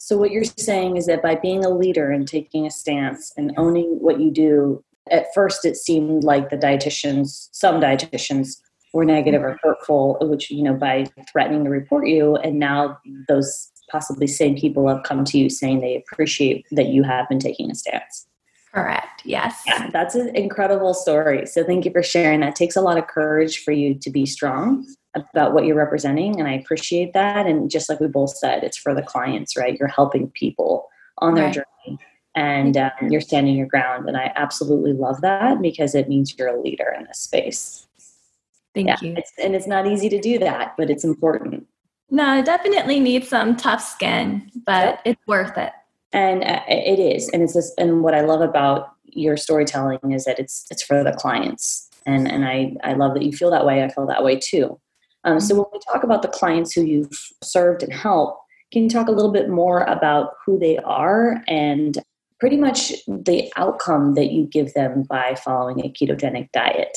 So 0.06 0.16
what 0.16 0.30
you're 0.30 0.44
saying 0.44 0.98
is 0.98 1.06
that 1.06 1.20
by 1.20 1.34
being 1.34 1.64
a 1.64 1.68
leader 1.68 2.12
and 2.12 2.28
taking 2.28 2.64
a 2.64 2.70
stance 2.70 3.32
and 3.36 3.52
owning 3.56 3.98
what 4.00 4.20
you 4.20 4.30
do, 4.30 4.84
at 5.10 5.26
first 5.34 5.64
it 5.64 5.76
seemed 5.76 6.22
like 6.22 6.48
the 6.48 6.56
dietitians, 6.56 7.48
some 7.50 7.80
dietitians 7.80 8.60
were 8.92 9.04
negative 9.04 9.42
or 9.42 9.54
mm-hmm. 9.54 9.68
hurtful, 9.68 10.16
which, 10.20 10.48
you 10.48 10.62
know, 10.62 10.74
by 10.74 11.06
threatening 11.32 11.64
to 11.64 11.70
report 11.70 12.06
you. 12.06 12.36
And 12.36 12.60
now 12.60 12.96
those 13.26 13.68
possibly 13.90 14.28
same 14.28 14.56
people 14.56 14.86
have 14.86 15.02
come 15.02 15.24
to 15.24 15.38
you 15.38 15.50
saying 15.50 15.80
they 15.80 15.96
appreciate 15.96 16.64
that 16.70 16.86
you 16.86 17.02
have 17.02 17.28
been 17.28 17.40
taking 17.40 17.68
a 17.72 17.74
stance. 17.74 18.28
Correct. 18.72 19.22
Yes. 19.24 19.60
Yeah, 19.66 19.90
that's 19.90 20.14
an 20.14 20.36
incredible 20.36 20.94
story. 20.94 21.46
So 21.46 21.64
thank 21.64 21.84
you 21.84 21.90
for 21.90 22.04
sharing. 22.04 22.38
That 22.40 22.54
takes 22.54 22.76
a 22.76 22.80
lot 22.80 22.96
of 22.96 23.08
courage 23.08 23.64
for 23.64 23.72
you 23.72 23.96
to 23.96 24.10
be 24.10 24.24
strong 24.24 24.86
about 25.16 25.52
what 25.52 25.64
you're 25.64 25.76
representing. 25.76 26.38
And 26.38 26.48
I 26.48 26.52
appreciate 26.52 27.12
that. 27.14 27.46
And 27.46 27.68
just 27.70 27.88
like 27.88 27.98
we 27.98 28.06
both 28.06 28.36
said, 28.36 28.62
it's 28.62 28.76
for 28.76 28.94
the 28.94 29.02
clients, 29.02 29.56
right? 29.56 29.76
You're 29.78 29.88
helping 29.88 30.30
people 30.30 30.88
on 31.18 31.34
their 31.34 31.46
right. 31.46 31.54
journey 31.54 31.98
and 32.34 32.76
um, 32.76 32.90
you're 33.08 33.22
standing 33.22 33.56
your 33.56 33.66
ground. 33.66 34.08
And 34.08 34.16
I 34.16 34.30
absolutely 34.36 34.92
love 34.92 35.22
that 35.22 35.60
because 35.62 35.94
it 35.94 36.08
means 36.08 36.34
you're 36.38 36.54
a 36.54 36.60
leader 36.60 36.94
in 36.96 37.06
this 37.06 37.18
space. 37.18 37.88
Thank 38.74 38.88
yeah, 38.88 38.96
you. 39.00 39.14
It's, 39.16 39.32
and 39.42 39.56
it's 39.56 39.66
not 39.66 39.86
easy 39.86 40.10
to 40.10 40.20
do 40.20 40.38
that, 40.40 40.74
but 40.76 40.90
it's 40.90 41.02
important. 41.02 41.66
No, 42.10 42.38
it 42.38 42.44
definitely 42.44 43.00
needs 43.00 43.28
some 43.28 43.56
tough 43.56 43.82
skin, 43.82 44.50
but 44.66 45.00
it's 45.04 45.26
worth 45.26 45.56
it. 45.56 45.72
And 46.12 46.44
uh, 46.44 46.60
it 46.68 47.00
is, 47.00 47.28
and 47.30 47.42
it's 47.42 47.54
this. 47.54 47.74
And 47.78 48.02
what 48.02 48.14
I 48.14 48.20
love 48.20 48.40
about 48.40 48.92
your 49.06 49.36
storytelling 49.36 50.12
is 50.12 50.24
that 50.24 50.38
it's 50.38 50.66
it's 50.70 50.82
for 50.82 51.02
the 51.02 51.12
clients, 51.12 51.90
and 52.06 52.30
and 52.30 52.46
I 52.46 52.76
I 52.84 52.92
love 52.92 53.14
that 53.14 53.24
you 53.24 53.32
feel 53.32 53.50
that 53.50 53.66
way. 53.66 53.82
I 53.82 53.88
feel 53.88 54.06
that 54.06 54.22
way 54.22 54.38
too. 54.38 54.78
Um, 55.26 55.40
so 55.40 55.54
mm-hmm. 55.54 55.62
when 55.62 55.70
we 55.72 55.92
talk 55.92 56.04
about 56.04 56.22
the 56.22 56.28
clients 56.28 56.72
who 56.72 56.82
you've 56.82 57.32
served 57.42 57.82
and 57.82 57.92
helped, 57.92 58.40
can 58.72 58.84
you 58.84 58.88
talk 58.88 59.08
a 59.08 59.12
little 59.12 59.32
bit 59.32 59.48
more 59.48 59.82
about 59.82 60.34
who 60.44 60.58
they 60.58 60.78
are 60.78 61.42
and 61.46 61.98
pretty 62.40 62.56
much 62.56 62.92
the 63.06 63.52
outcome 63.56 64.14
that 64.14 64.30
you 64.30 64.44
give 64.46 64.72
them 64.74 65.02
by 65.02 65.34
following 65.34 65.80
a 65.80 65.90
ketogenic 65.90 66.50
diet? 66.52 66.96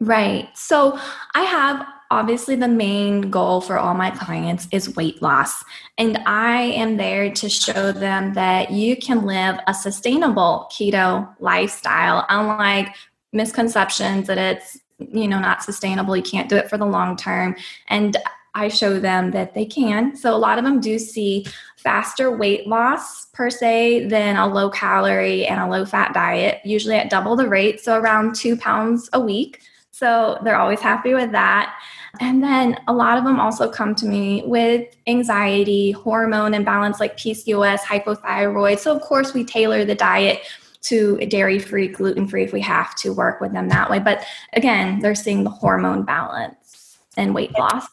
Right. 0.00 0.48
So 0.54 0.98
I 1.34 1.42
have 1.42 1.86
obviously 2.10 2.54
the 2.54 2.68
main 2.68 3.22
goal 3.22 3.60
for 3.60 3.78
all 3.78 3.94
my 3.94 4.10
clients 4.10 4.68
is 4.70 4.94
weight 4.94 5.22
loss. 5.22 5.64
And 5.98 6.18
I 6.26 6.62
am 6.62 6.96
there 6.96 7.32
to 7.32 7.48
show 7.48 7.92
them 7.92 8.34
that 8.34 8.70
you 8.70 8.96
can 8.96 9.24
live 9.24 9.58
a 9.66 9.74
sustainable 9.74 10.68
keto 10.70 11.28
lifestyle, 11.40 12.26
unlike 12.28 12.94
misconceptions 13.32 14.26
that 14.26 14.38
it's 14.38 14.78
you 14.98 15.28
know 15.28 15.40
not 15.40 15.62
sustainable 15.62 16.16
you 16.16 16.22
can't 16.22 16.48
do 16.48 16.56
it 16.56 16.68
for 16.68 16.78
the 16.78 16.86
long 16.86 17.16
term 17.16 17.56
and 17.88 18.16
i 18.54 18.68
show 18.68 18.98
them 18.98 19.30
that 19.32 19.54
they 19.54 19.64
can 19.64 20.14
so 20.16 20.34
a 20.34 20.38
lot 20.38 20.58
of 20.58 20.64
them 20.64 20.80
do 20.80 20.98
see 20.98 21.44
faster 21.76 22.36
weight 22.36 22.66
loss 22.66 23.26
per 23.26 23.50
se 23.50 24.06
than 24.08 24.36
a 24.36 24.46
low 24.46 24.70
calorie 24.70 25.46
and 25.46 25.60
a 25.60 25.68
low 25.68 25.84
fat 25.84 26.14
diet 26.14 26.60
usually 26.64 26.94
at 26.94 27.10
double 27.10 27.36
the 27.36 27.48
rate 27.48 27.80
so 27.80 27.98
around 27.98 28.34
two 28.34 28.56
pounds 28.56 29.10
a 29.12 29.20
week 29.20 29.60
so 29.94 30.40
they're 30.42 30.58
always 30.58 30.80
happy 30.80 31.14
with 31.14 31.30
that. 31.30 31.72
And 32.18 32.42
then 32.42 32.80
a 32.88 32.92
lot 32.92 33.16
of 33.16 33.22
them 33.22 33.38
also 33.38 33.70
come 33.70 33.94
to 33.96 34.06
me 34.06 34.42
with 34.44 34.92
anxiety, 35.06 35.92
hormone 35.92 36.52
imbalance 36.52 36.98
like 36.98 37.16
PCOS, 37.16 37.78
hypothyroid. 37.78 38.80
So, 38.80 38.94
of 38.94 39.00
course, 39.02 39.34
we 39.34 39.44
tailor 39.44 39.84
the 39.84 39.94
diet 39.94 40.40
to 40.84 41.16
dairy 41.28 41.58
free, 41.58 41.88
gluten 41.88 42.28
free 42.28 42.44
if 42.44 42.52
we 42.52 42.60
have 42.60 42.94
to 42.96 43.12
work 43.12 43.40
with 43.40 43.52
them 43.52 43.68
that 43.68 43.90
way. 43.90 43.98
But 43.98 44.24
again, 44.52 45.00
they're 45.00 45.14
seeing 45.14 45.44
the 45.44 45.50
hormone 45.50 46.04
balance 46.04 46.98
and 47.16 47.34
weight 47.34 47.52
loss. 47.58 47.86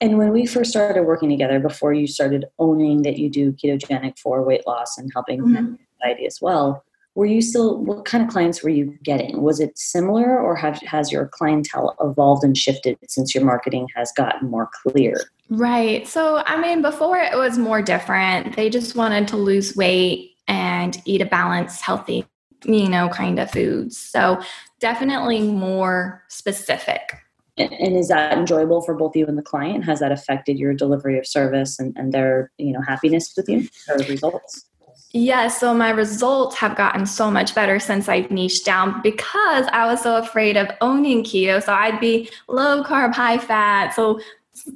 And 0.00 0.16
when 0.16 0.32
we 0.32 0.46
first 0.46 0.70
started 0.70 1.02
working 1.02 1.28
together, 1.28 1.60
before 1.60 1.92
you 1.92 2.06
started 2.06 2.46
owning 2.58 3.02
that 3.02 3.18
you 3.18 3.28
do 3.28 3.52
ketogenic 3.52 4.18
for 4.18 4.42
weight 4.42 4.66
loss 4.66 4.96
and 4.96 5.10
helping 5.12 5.40
mm-hmm. 5.40 5.74
anxiety 6.02 6.26
as 6.26 6.40
well, 6.40 6.84
were 7.14 7.26
you 7.26 7.42
still 7.42 7.78
what 7.78 8.04
kind 8.04 8.24
of 8.24 8.30
clients 8.30 8.62
were 8.62 8.70
you 8.70 8.96
getting 9.02 9.42
was 9.42 9.60
it 9.60 9.76
similar 9.76 10.40
or 10.40 10.54
have, 10.54 10.80
has 10.82 11.10
your 11.10 11.26
clientele 11.26 11.96
evolved 12.00 12.44
and 12.44 12.56
shifted 12.56 12.96
since 13.08 13.34
your 13.34 13.44
marketing 13.44 13.86
has 13.94 14.12
gotten 14.16 14.48
more 14.48 14.70
clear 14.82 15.14
right 15.50 16.06
so 16.06 16.42
i 16.46 16.60
mean 16.60 16.80
before 16.82 17.18
it 17.18 17.36
was 17.36 17.58
more 17.58 17.82
different 17.82 18.54
they 18.56 18.70
just 18.70 18.94
wanted 18.94 19.26
to 19.26 19.36
lose 19.36 19.74
weight 19.76 20.36
and 20.46 21.02
eat 21.04 21.20
a 21.20 21.26
balanced 21.26 21.82
healthy 21.82 22.24
you 22.64 22.88
know 22.88 23.08
kind 23.08 23.38
of 23.38 23.50
foods 23.50 23.96
so 23.96 24.40
definitely 24.80 25.40
more 25.40 26.22
specific 26.28 27.14
and 27.56 27.96
is 27.96 28.08
that 28.08 28.36
enjoyable 28.36 28.80
for 28.80 28.94
both 28.94 29.14
you 29.14 29.26
and 29.26 29.36
the 29.36 29.42
client 29.42 29.84
has 29.84 30.00
that 30.00 30.12
affected 30.12 30.58
your 30.58 30.72
delivery 30.72 31.18
of 31.18 31.26
service 31.26 31.78
and, 31.78 31.96
and 31.96 32.12
their 32.12 32.50
you 32.58 32.72
know 32.72 32.80
happiness 32.80 33.32
with 33.36 33.48
you 33.48 33.68
or 33.88 33.96
results 34.04 34.66
yeah, 35.12 35.48
so 35.48 35.74
my 35.74 35.90
results 35.90 36.56
have 36.56 36.76
gotten 36.76 37.04
so 37.04 37.32
much 37.32 37.52
better 37.52 37.80
since 37.80 38.08
I've 38.08 38.30
niched 38.30 38.64
down 38.64 39.02
because 39.02 39.66
I 39.72 39.86
was 39.86 40.00
so 40.00 40.16
afraid 40.16 40.56
of 40.56 40.70
owning 40.80 41.24
keto. 41.24 41.60
So 41.60 41.72
I'd 41.72 41.98
be 41.98 42.30
low 42.46 42.84
carb, 42.84 43.12
high 43.12 43.38
fat. 43.38 43.92
So, 43.92 44.20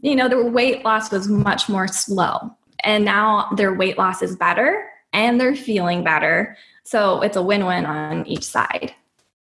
you 0.03 0.17
know, 0.17 0.29
their 0.29 0.45
weight 0.45 0.85
loss 0.85 1.13
was 1.13 1.29
much 1.29 1.69
more 1.69 1.87
slow. 1.87 2.51
And 2.83 3.05
now 3.05 3.49
their 3.57 3.75
weight 3.75 3.97
loss 3.97 4.23
is 4.23 4.35
better 4.35 4.91
and 5.15 5.41
they're 5.41 5.57
feeling 5.57 6.05
better. 6.05 6.57
So 6.85 7.23
it's 7.23 7.37
a 7.37 7.43
win 7.43 7.65
win 7.65 7.87
on 7.87 8.27
each 8.27 8.45
side. 8.45 8.93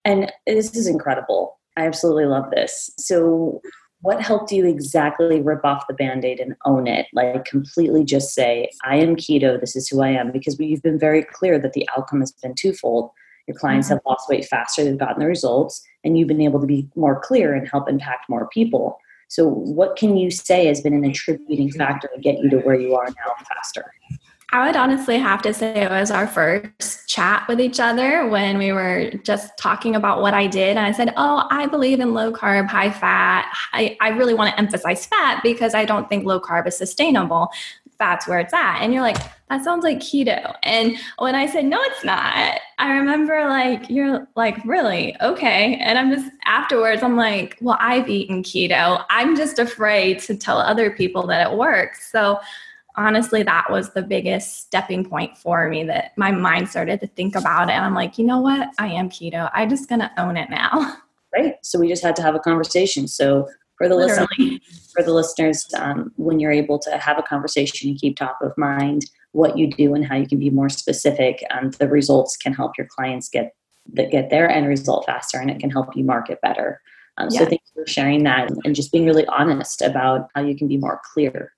And 0.06 0.32
this 0.48 0.76
is 0.76 0.88
incredible. 0.88 1.60
I 1.76 1.86
absolutely 1.86 2.26
love 2.26 2.52
this. 2.52 2.92
So, 2.98 3.62
what 4.02 4.22
helped 4.22 4.52
you 4.52 4.66
exactly 4.66 5.42
rip 5.42 5.64
off 5.64 5.88
the 5.88 5.94
band-aid 5.94 6.38
and 6.42 6.58
own 6.66 6.88
it 6.88 7.08
like 7.14 7.46
completely 7.46 8.04
just 8.04 8.34
say 8.34 8.70
i 8.84 8.98
am 8.98 9.16
keto 9.16 9.58
this 9.58 9.78
is 9.78 9.88
who 9.88 10.02
i 10.02 10.10
am 10.10 10.30
because 10.30 10.60
you've 10.60 10.82
been 10.82 11.00
very 11.00 11.24
clear 11.24 11.58
that 11.58 11.72
the 11.72 11.88
outcome 11.98 12.20
has 12.20 12.34
been 12.34 12.54
twofold 12.54 13.10
your 13.48 13.58
clients 13.58 13.88
mm-hmm. 13.88 13.94
have 13.94 14.02
lost 14.06 14.28
weight 14.28 14.44
faster 14.44 14.84
they've 14.84 14.98
gotten 14.98 15.22
the 15.22 15.26
results 15.26 15.82
and 16.04 16.18
you've 16.18 16.28
been 16.28 16.42
able 16.42 16.60
to 16.60 16.68
be 16.68 16.86
more 16.98 17.18
clear 17.18 17.54
and 17.54 17.66
help 17.70 17.90
impact 17.90 18.28
more 18.28 18.50
people 18.50 19.00
so 19.30 19.48
what 19.48 19.96
can 19.96 20.18
you 20.18 20.30
say 20.30 20.66
has 20.66 20.82
been 20.82 20.94
an 20.94 21.06
attributing 21.06 21.72
factor 21.72 22.10
to 22.14 22.20
get 22.20 22.40
you 22.40 22.50
to 22.50 22.58
where 22.58 22.76
you 22.76 22.94
are 22.96 23.06
now 23.08 23.34
faster 23.48 23.94
I 24.54 24.68
would 24.68 24.76
honestly 24.76 25.18
have 25.18 25.42
to 25.42 25.54
say 25.54 25.82
it 25.82 25.90
was 25.90 26.12
our 26.12 26.28
first 26.28 27.10
chat 27.10 27.44
with 27.48 27.60
each 27.60 27.80
other 27.80 28.28
when 28.28 28.60
we 28.60 28.72
were 28.72 29.10
just 29.24 29.58
talking 29.58 29.96
about 29.96 30.22
what 30.22 30.36
I 30.36 30.46
did. 30.46 30.78
And 30.78 30.86
I 30.86 30.92
said, 30.92 31.12
Oh, 31.18 31.48
I 31.50 31.66
believe 31.66 32.00
in 32.00 32.14
low 32.14 32.32
carb, 32.32 32.68
high 32.68 32.92
fat. 32.92 33.52
I, 33.74 33.98
I 34.00 34.10
really 34.10 34.36
want 34.36 34.52
to 34.52 34.60
emphasize 34.60 35.08
fat 35.08 35.42
because 35.42 35.74
I 35.74 35.86
don't 35.86 36.08
think 36.08 36.28
low 36.28 36.40
carb 36.40 36.68
is 36.68 36.78
sustainable. 36.78 37.50
Fat's 37.98 38.28
where 38.28 38.38
it's 38.38 38.54
at. 38.54 38.80
And 38.82 38.94
you're 38.94 39.02
like, 39.02 39.18
That 39.50 39.64
sounds 39.64 39.84
like 39.84 39.98
keto. 39.98 40.54
And 40.62 40.98
when 41.18 41.34
I 41.34 41.48
said, 41.48 41.66
No, 41.66 41.80
it's 41.82 42.04
not, 42.04 42.60
I 42.78 42.92
remember 42.92 43.50
like, 43.50 43.90
You're 43.90 44.28
like, 44.36 44.64
Really? 44.66 45.20
Okay. 45.20 45.78
And 45.82 45.98
I'm 45.98 46.12
just 46.12 46.32
afterwards, 46.46 47.02
I'm 47.02 47.16
like, 47.16 47.58
Well, 47.60 47.78
I've 47.80 48.08
eaten 48.08 48.44
keto. 48.44 49.04
I'm 49.10 49.36
just 49.36 49.58
afraid 49.58 50.20
to 50.20 50.38
tell 50.38 50.60
other 50.60 50.92
people 50.92 51.26
that 51.26 51.52
it 51.52 51.58
works. 51.58 52.12
So, 52.12 52.40
honestly, 52.96 53.44
that 53.44 53.70
was 53.70 53.94
the 53.94 54.02
biggest 54.02 54.62
stepping 54.62 55.04
point 55.04 55.38
for 55.38 55.70
me 55.70 55.84
that 55.86 56.12
my 56.18 56.32
mind 56.32 56.70
started 56.70 57.00
to 57.02 57.08
think 57.08 57.36
about 57.36 57.70
it. 57.70 57.74
And 57.74 57.86
I'm 57.86 57.94
like, 57.94 58.18
you 58.18 58.26
know 58.26 58.40
what? 58.40 58.70
I 58.78 58.88
am 58.88 59.10
keto. 59.10 59.50
I'm 59.54 59.70
just 59.70 59.90
going 59.90 60.02
to 60.02 60.12
own 60.18 60.38
it 60.38 60.50
now. 60.50 60.98
Right. 61.36 61.56
So 61.64 61.80
we 61.80 61.88
just 61.88 62.04
had 62.04 62.16
to 62.18 62.22
have 62.22 62.36
a 62.36 62.40
conversation. 62.40 63.08
So 63.08 63.50
for 63.80 63.90
the 63.90 63.96
listeners, 63.96 64.60
for 64.94 65.02
the 65.02 65.12
listeners, 65.12 65.66
um, 65.80 66.12
when 66.16 66.40
you're 66.40 66.52
able 66.52 66.78
to 66.78 66.98
have 66.98 67.18
a 67.18 67.24
conversation 67.24 67.90
and 67.90 68.00
keep 68.00 68.18
top 68.18 68.38
of 68.44 68.56
mind 68.56 69.06
what 69.32 69.58
you 69.58 69.68
do 69.72 69.96
and 69.96 70.06
how 70.06 70.16
you 70.16 70.28
can 70.28 70.38
be 70.38 70.52
more 70.52 70.70
specific, 70.70 71.44
um, 71.50 71.72
the 71.80 71.88
results 71.88 72.38
can 72.38 72.54
help 72.54 72.78
your 72.78 72.86
clients 72.86 73.30
get 73.30 73.56
that 73.94 74.12
get 74.12 74.30
their 74.30 74.48
end 74.48 74.68
result 74.68 75.08
faster, 75.08 75.40
and 75.40 75.50
it 75.50 75.60
can 75.60 75.72
help 75.72 75.96
you 75.96 76.04
market 76.04 76.40
better. 76.42 76.80
Um, 77.18 77.30
yeah. 77.32 77.40
So 77.40 77.46
thank 77.46 77.62
you 77.76 77.84
for 77.84 77.90
sharing 77.90 78.24
that 78.26 78.52
and 78.64 78.76
just 78.76 78.92
being 78.92 79.06
really 79.06 79.26
honest 79.26 79.82
about 79.82 80.30
how 80.36 80.42
you 80.42 80.56
can 80.56 80.68
be 80.68 80.78
more 80.78 81.02
clear 81.14 81.53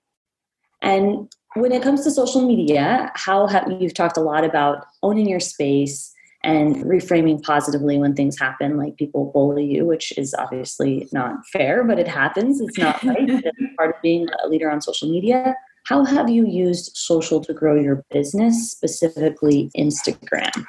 and 0.86 1.28
when 1.56 1.72
it 1.72 1.82
comes 1.82 2.04
to 2.04 2.12
social 2.12 2.48
media, 2.48 3.12
how 3.16 3.48
have 3.48 3.70
you've 3.80 3.96
talked 3.96 4.18
a 4.18 4.22
lot 4.22 4.46
about 4.46 4.86
owning 5.02 5.28
your 5.28 5.40
space 5.40 6.14
and 6.44 6.76
reframing 6.86 7.42
positively 7.42 7.98
when 7.98 8.14
things 8.14 8.38
happen, 8.38 8.78
like 8.78 8.96
people 8.98 9.32
bully 9.34 9.66
you, 9.66 9.84
which 9.84 10.16
is 10.16 10.36
obviously 10.38 11.10
not 11.12 11.46
fair, 11.52 11.84
but 11.84 11.98
it 11.98 12.08
happens. 12.08 12.62
It's 12.62 12.78
not 12.78 13.02
right. 13.04 13.18
it's 13.28 13.76
part 13.78 13.96
of 13.96 14.02
being 14.04 14.28
a 14.44 14.48
leader 14.48 14.70
on 14.70 14.80
social 14.80 15.10
media. 15.10 15.56
How 15.88 16.06
have 16.06 16.30
you 16.30 16.46
used 16.46 16.92
social 16.96 17.42
to 17.42 17.54
grow 17.54 17.76
your 17.76 18.06
business, 18.12 18.70
specifically 18.70 19.72
Instagram? 19.76 20.66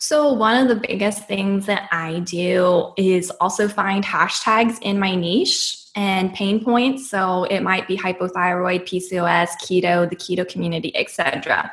So, 0.00 0.32
one 0.32 0.56
of 0.56 0.68
the 0.68 0.86
biggest 0.86 1.26
things 1.26 1.66
that 1.66 1.88
I 1.90 2.20
do 2.20 2.92
is 2.96 3.30
also 3.40 3.68
find 3.68 4.04
hashtags 4.04 4.78
in 4.82 4.98
my 4.98 5.14
niche 5.14 5.78
and 5.98 6.32
pain 6.32 6.64
points. 6.64 7.10
So 7.10 7.42
it 7.44 7.60
might 7.60 7.88
be 7.88 7.96
hypothyroid, 7.96 8.82
PCOS, 8.82 9.48
keto, 9.60 10.08
the 10.08 10.14
keto 10.14 10.48
community, 10.48 10.96
etc. 10.96 11.72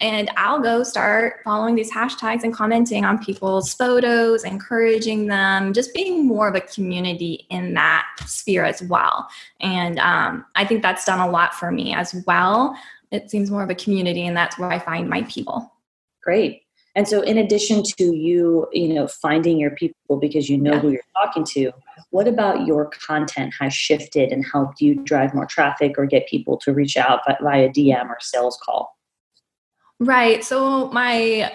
And 0.00 0.30
I'll 0.38 0.60
go 0.60 0.82
start 0.82 1.40
following 1.44 1.74
these 1.74 1.92
hashtags 1.92 2.42
and 2.42 2.54
commenting 2.54 3.04
on 3.04 3.22
people's 3.22 3.74
photos, 3.74 4.44
encouraging 4.44 5.26
them, 5.26 5.74
just 5.74 5.92
being 5.92 6.26
more 6.26 6.48
of 6.48 6.54
a 6.54 6.62
community 6.62 7.46
in 7.50 7.74
that 7.74 8.06
sphere 8.24 8.64
as 8.64 8.82
well. 8.82 9.28
And 9.60 9.98
um, 9.98 10.46
I 10.54 10.64
think 10.64 10.80
that's 10.80 11.04
done 11.04 11.20
a 11.20 11.30
lot 11.30 11.54
for 11.54 11.70
me 11.70 11.94
as 11.94 12.14
well. 12.26 12.74
It 13.10 13.30
seems 13.30 13.50
more 13.50 13.62
of 13.62 13.70
a 13.70 13.74
community, 13.74 14.26
and 14.26 14.36
that's 14.36 14.58
where 14.58 14.70
I 14.70 14.78
find 14.78 15.08
my 15.08 15.22
people. 15.22 15.70
Great. 16.22 16.65
And 16.96 17.06
so, 17.06 17.20
in 17.20 17.36
addition 17.36 17.82
to 17.98 18.16
you, 18.16 18.66
you 18.72 18.94
know, 18.94 19.06
finding 19.06 19.58
your 19.58 19.70
people 19.72 20.18
because 20.18 20.48
you 20.48 20.56
know 20.56 20.72
yeah. 20.72 20.80
who 20.80 20.90
you're 20.92 21.02
talking 21.14 21.44
to, 21.52 21.70
what 22.08 22.26
about 22.26 22.66
your 22.66 22.86
content 22.86 23.54
has 23.60 23.74
shifted 23.74 24.32
and 24.32 24.44
helped 24.50 24.80
you 24.80 24.94
drive 25.04 25.34
more 25.34 25.44
traffic 25.44 25.96
or 25.98 26.06
get 26.06 26.26
people 26.26 26.56
to 26.56 26.72
reach 26.72 26.96
out 26.96 27.20
via 27.42 27.68
DM 27.68 28.08
or 28.08 28.16
sales 28.20 28.58
call? 28.64 28.96
Right. 30.00 30.42
So 30.42 30.90
my 30.90 31.52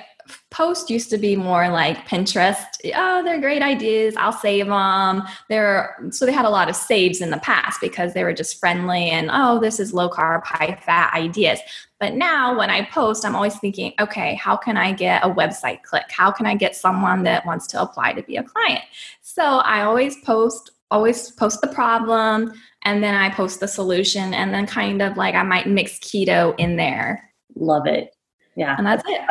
post 0.50 0.90
used 0.90 1.10
to 1.10 1.18
be 1.18 1.36
more 1.36 1.70
like 1.70 2.08
Pinterest. 2.08 2.66
Oh, 2.96 3.24
they're 3.24 3.40
great 3.40 3.62
ideas. 3.62 4.16
I'll 4.18 4.34
save 4.34 4.68
them. 4.68 5.24
They're 5.50 5.96
so 6.12 6.26
they 6.26 6.32
had 6.32 6.46
a 6.46 6.50
lot 6.50 6.70
of 6.70 6.76
saves 6.76 7.22
in 7.22 7.30
the 7.30 7.38
past 7.38 7.80
because 7.82 8.14
they 8.14 8.24
were 8.24 8.34
just 8.34 8.60
friendly 8.60 9.10
and 9.10 9.30
oh, 9.32 9.60
this 9.60 9.80
is 9.80 9.94
low 9.94 10.10
carb, 10.10 10.44
high 10.44 10.76
fat 10.86 11.14
ideas. 11.14 11.60
But 12.00 12.14
now 12.14 12.58
when 12.58 12.70
I 12.70 12.86
post, 12.86 13.26
I'm 13.26 13.36
always 13.36 13.58
thinking, 13.60 13.94
okay, 14.00 14.36
how 14.36 14.58
can 14.58 14.78
I 14.78 14.92
get 14.92 15.24
a 15.24 15.30
website 15.30 15.84
click? 15.84 16.06
How 16.10 16.32
can 16.32 16.46
I 16.46 16.56
get 16.56 16.76
someone 16.76 17.24
that 17.24 17.46
wants 17.46 17.68
to 17.68 17.82
apply 17.82 18.14
to 18.14 18.24
be 18.24 18.38
a 18.38 18.44
client? 18.44 18.82
So 19.22 19.44
I 19.44 19.84
always 19.84 20.18
post 20.24 20.72
always 20.90 21.32
post 21.32 21.62
the 21.62 21.68
problem 21.68 22.52
and 22.84 23.02
then 23.02 23.16
I 23.16 23.30
post 23.30 23.62
the 23.62 23.68
solution 23.68 24.34
and 24.34 24.54
then 24.54 24.68
kind 24.68 25.02
of 25.02 25.16
like 25.16 25.36
I 25.36 25.44
might 25.44 25.68
mix 25.68 26.00
keto 26.00 26.54
in 26.58 26.76
there. 26.76 27.32
Love 27.56 27.88
it. 27.88 28.14
Yeah. 28.56 28.76
And 28.78 28.86
that's 28.86 29.04
it 29.08 29.22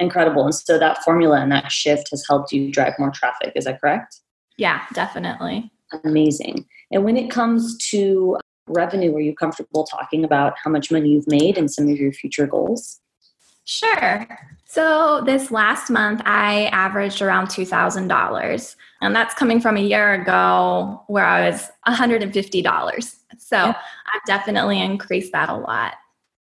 incredible. 0.00 0.44
And 0.44 0.54
so 0.54 0.78
that 0.78 1.02
formula 1.04 1.40
and 1.40 1.50
that 1.52 1.70
shift 1.70 2.10
has 2.10 2.24
helped 2.28 2.52
you 2.52 2.70
drive 2.70 2.94
more 2.98 3.10
traffic. 3.10 3.52
Is 3.54 3.64
that 3.64 3.80
correct? 3.80 4.20
Yeah, 4.56 4.82
definitely. 4.92 5.70
Amazing. 6.04 6.66
And 6.90 7.04
when 7.04 7.16
it 7.16 7.30
comes 7.30 7.76
to 7.90 8.38
revenue, 8.68 9.14
are 9.14 9.20
you 9.20 9.34
comfortable 9.34 9.84
talking 9.84 10.24
about 10.24 10.54
how 10.62 10.70
much 10.70 10.90
money 10.90 11.10
you've 11.10 11.28
made 11.28 11.58
and 11.58 11.70
some 11.70 11.88
of 11.88 11.96
your 11.96 12.12
future 12.12 12.46
goals? 12.46 13.00
Sure. 13.64 14.26
So 14.64 15.22
this 15.26 15.50
last 15.50 15.90
month, 15.90 16.22
I 16.24 16.66
averaged 16.66 17.20
around 17.20 17.48
$2,000. 17.48 18.76
And 19.00 19.14
that's 19.14 19.34
coming 19.34 19.60
from 19.60 19.76
a 19.76 19.80
year 19.80 20.14
ago 20.14 21.02
where 21.08 21.24
I 21.24 21.48
was 21.48 21.68
$150. 21.86 23.14
So 23.38 23.56
yeah. 23.56 23.74
I've 24.14 24.24
definitely 24.26 24.80
increased 24.80 25.32
that 25.32 25.48
a 25.48 25.56
lot. 25.56 25.94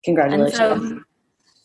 Congratulations. 0.04 0.56
So, 0.56 1.00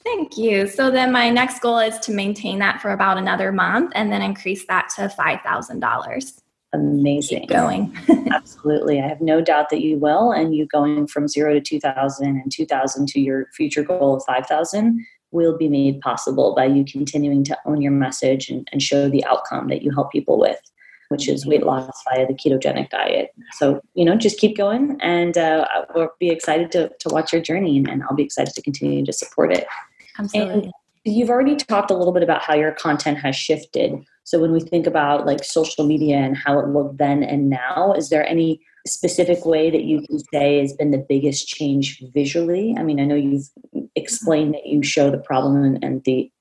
Thank 0.03 0.37
you. 0.37 0.67
So 0.67 0.91
then 0.91 1.11
my 1.11 1.29
next 1.29 1.59
goal 1.61 1.79
is 1.79 1.97
to 1.99 2.11
maintain 2.11 2.59
that 2.59 2.81
for 2.81 2.91
about 2.91 3.17
another 3.17 3.51
month 3.51 3.91
and 3.95 4.11
then 4.11 4.21
increase 4.21 4.65
that 4.67 4.89
to 4.95 5.07
$5,000. 5.07 6.41
Amazing. 6.73 7.41
Keep 7.41 7.49
going. 7.49 7.97
Absolutely. 8.31 8.99
I 8.99 9.07
have 9.07 9.21
no 9.21 9.41
doubt 9.41 9.69
that 9.69 9.81
you 9.81 9.97
will. 9.97 10.31
And 10.31 10.55
you 10.55 10.65
going 10.65 11.07
from 11.07 11.27
zero 11.27 11.53
to 11.53 11.61
2000 11.61 12.25
and 12.25 12.51
2000 12.51 13.07
to 13.09 13.19
your 13.19 13.47
future 13.55 13.83
goal 13.83 14.17
of 14.17 14.23
5000 14.25 15.05
will 15.31 15.57
be 15.57 15.69
made 15.69 16.01
possible 16.01 16.53
by 16.55 16.65
you 16.65 16.83
continuing 16.83 17.43
to 17.45 17.57
own 17.65 17.81
your 17.81 17.91
message 17.91 18.49
and, 18.49 18.67
and 18.71 18.81
show 18.81 19.09
the 19.09 19.23
outcome 19.25 19.67
that 19.67 19.83
you 19.83 19.91
help 19.91 20.11
people 20.11 20.39
with 20.39 20.59
which 21.09 21.29
is 21.29 21.45
weight 21.45 21.63
loss 21.63 21.91
via 22.09 22.25
the 22.25 22.33
ketogenic 22.33 22.89
diet. 22.89 23.29
So, 23.51 23.81
you 23.93 24.03
know, 24.03 24.15
just 24.15 24.39
keep 24.39 24.57
going 24.57 24.97
and 24.99 25.37
uh, 25.37 25.67
we'll 25.93 26.09
be 26.19 26.29
excited 26.29 26.71
to, 26.71 26.89
to 26.89 27.09
watch 27.09 27.31
your 27.31 27.41
journey 27.41 27.77
and, 27.77 27.87
and 27.87 28.01
I'll 28.03 28.15
be 28.15 28.23
excited 28.23 28.55
to 28.55 28.61
continue 28.63 29.05
to 29.05 29.13
support 29.13 29.53
it. 29.53 29.67
Absolutely. 30.17 30.63
And 30.63 30.73
you've 31.05 31.29
already 31.29 31.55
talked 31.55 31.91
a 31.91 31.95
little 31.95 32.13
bit 32.13 32.23
about 32.23 32.41
how 32.41 32.55
your 32.55 32.71
content 32.71 33.17
has 33.19 33.35
shifted. 33.35 33.93
So 34.23 34.39
when 34.39 34.51
we 34.51 34.61
think 34.61 34.87
about 34.87 35.25
like 35.25 35.43
social 35.43 35.85
media 35.85 36.17
and 36.17 36.37
how 36.37 36.59
it 36.59 36.67
looked 36.69 36.97
then 36.97 37.23
and 37.23 37.49
now, 37.49 37.93
is 37.93 38.09
there 38.09 38.27
any 38.27 38.61
specific 38.85 39.45
way 39.45 39.69
that 39.69 39.83
you 39.83 40.01
can 40.07 40.19
say 40.33 40.59
has 40.59 40.73
been 40.73 40.91
the 40.91 41.05
biggest 41.09 41.47
change 41.47 42.01
visually? 42.13 42.75
I 42.77 42.83
mean, 42.83 42.99
I 42.99 43.05
know 43.05 43.15
you've 43.15 43.49
explained 43.95 44.53
that 44.53 44.65
you 44.65 44.83
show 44.83 45.09
the 45.09 45.17
problem 45.17 45.63
and, 45.63 45.83
and 45.83 46.03
the 46.03 46.31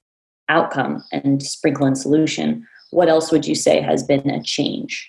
outcome 0.49 1.03
and 1.13 1.43
sprinkle 1.43 1.87
in 1.87 1.95
solution. 1.95 2.67
What 2.91 3.09
else 3.09 3.33
would 3.33 3.47
you 3.47 3.55
say 3.55 3.81
has 3.81 4.03
been 4.03 4.29
a 4.29 4.43
change? 4.43 5.09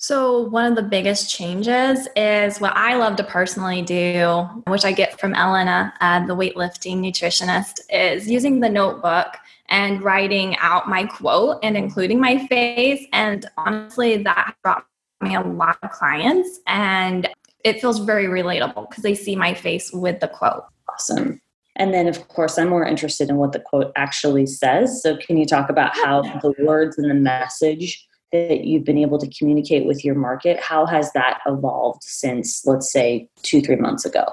So, 0.00 0.42
one 0.42 0.64
of 0.64 0.76
the 0.76 0.82
biggest 0.84 1.28
changes 1.28 2.06
is 2.14 2.60
what 2.60 2.72
I 2.76 2.94
love 2.94 3.16
to 3.16 3.24
personally 3.24 3.82
do, 3.82 4.48
which 4.68 4.84
I 4.84 4.92
get 4.92 5.18
from 5.18 5.34
Elena, 5.34 5.92
uh, 6.00 6.24
the 6.24 6.36
weightlifting 6.36 6.98
nutritionist, 6.98 7.80
is 7.90 8.30
using 8.30 8.60
the 8.60 8.68
notebook 8.68 9.34
and 9.68 10.00
writing 10.00 10.56
out 10.58 10.88
my 10.88 11.04
quote 11.04 11.58
and 11.64 11.76
including 11.76 12.20
my 12.20 12.46
face. 12.46 13.08
And 13.12 13.44
honestly, 13.56 14.22
that 14.22 14.54
brought 14.62 14.86
me 15.20 15.34
a 15.34 15.40
lot 15.40 15.78
of 15.82 15.90
clients 15.90 16.60
and 16.68 17.28
it 17.64 17.80
feels 17.80 17.98
very 17.98 18.26
relatable 18.26 18.88
because 18.88 19.02
they 19.02 19.16
see 19.16 19.34
my 19.34 19.52
face 19.52 19.92
with 19.92 20.20
the 20.20 20.28
quote. 20.28 20.62
Awesome. 20.92 21.40
And 21.74 21.92
then, 21.92 22.06
of 22.06 22.28
course, 22.28 22.56
I'm 22.56 22.68
more 22.68 22.86
interested 22.86 23.30
in 23.30 23.36
what 23.36 23.50
the 23.50 23.58
quote 23.58 23.90
actually 23.96 24.46
says. 24.46 25.02
So, 25.02 25.16
can 25.16 25.36
you 25.36 25.44
talk 25.44 25.68
about 25.68 25.96
how 25.96 26.22
the 26.22 26.54
words 26.60 26.98
and 26.98 27.10
the 27.10 27.14
message 27.14 28.07
that 28.32 28.64
you've 28.64 28.84
been 28.84 28.98
able 28.98 29.18
to 29.18 29.28
communicate 29.28 29.86
with 29.86 30.04
your 30.04 30.14
market, 30.14 30.60
how 30.60 30.86
has 30.86 31.12
that 31.12 31.40
evolved 31.46 32.02
since, 32.02 32.66
let's 32.66 32.92
say, 32.92 33.28
two, 33.42 33.60
three 33.60 33.76
months 33.76 34.04
ago? 34.04 34.24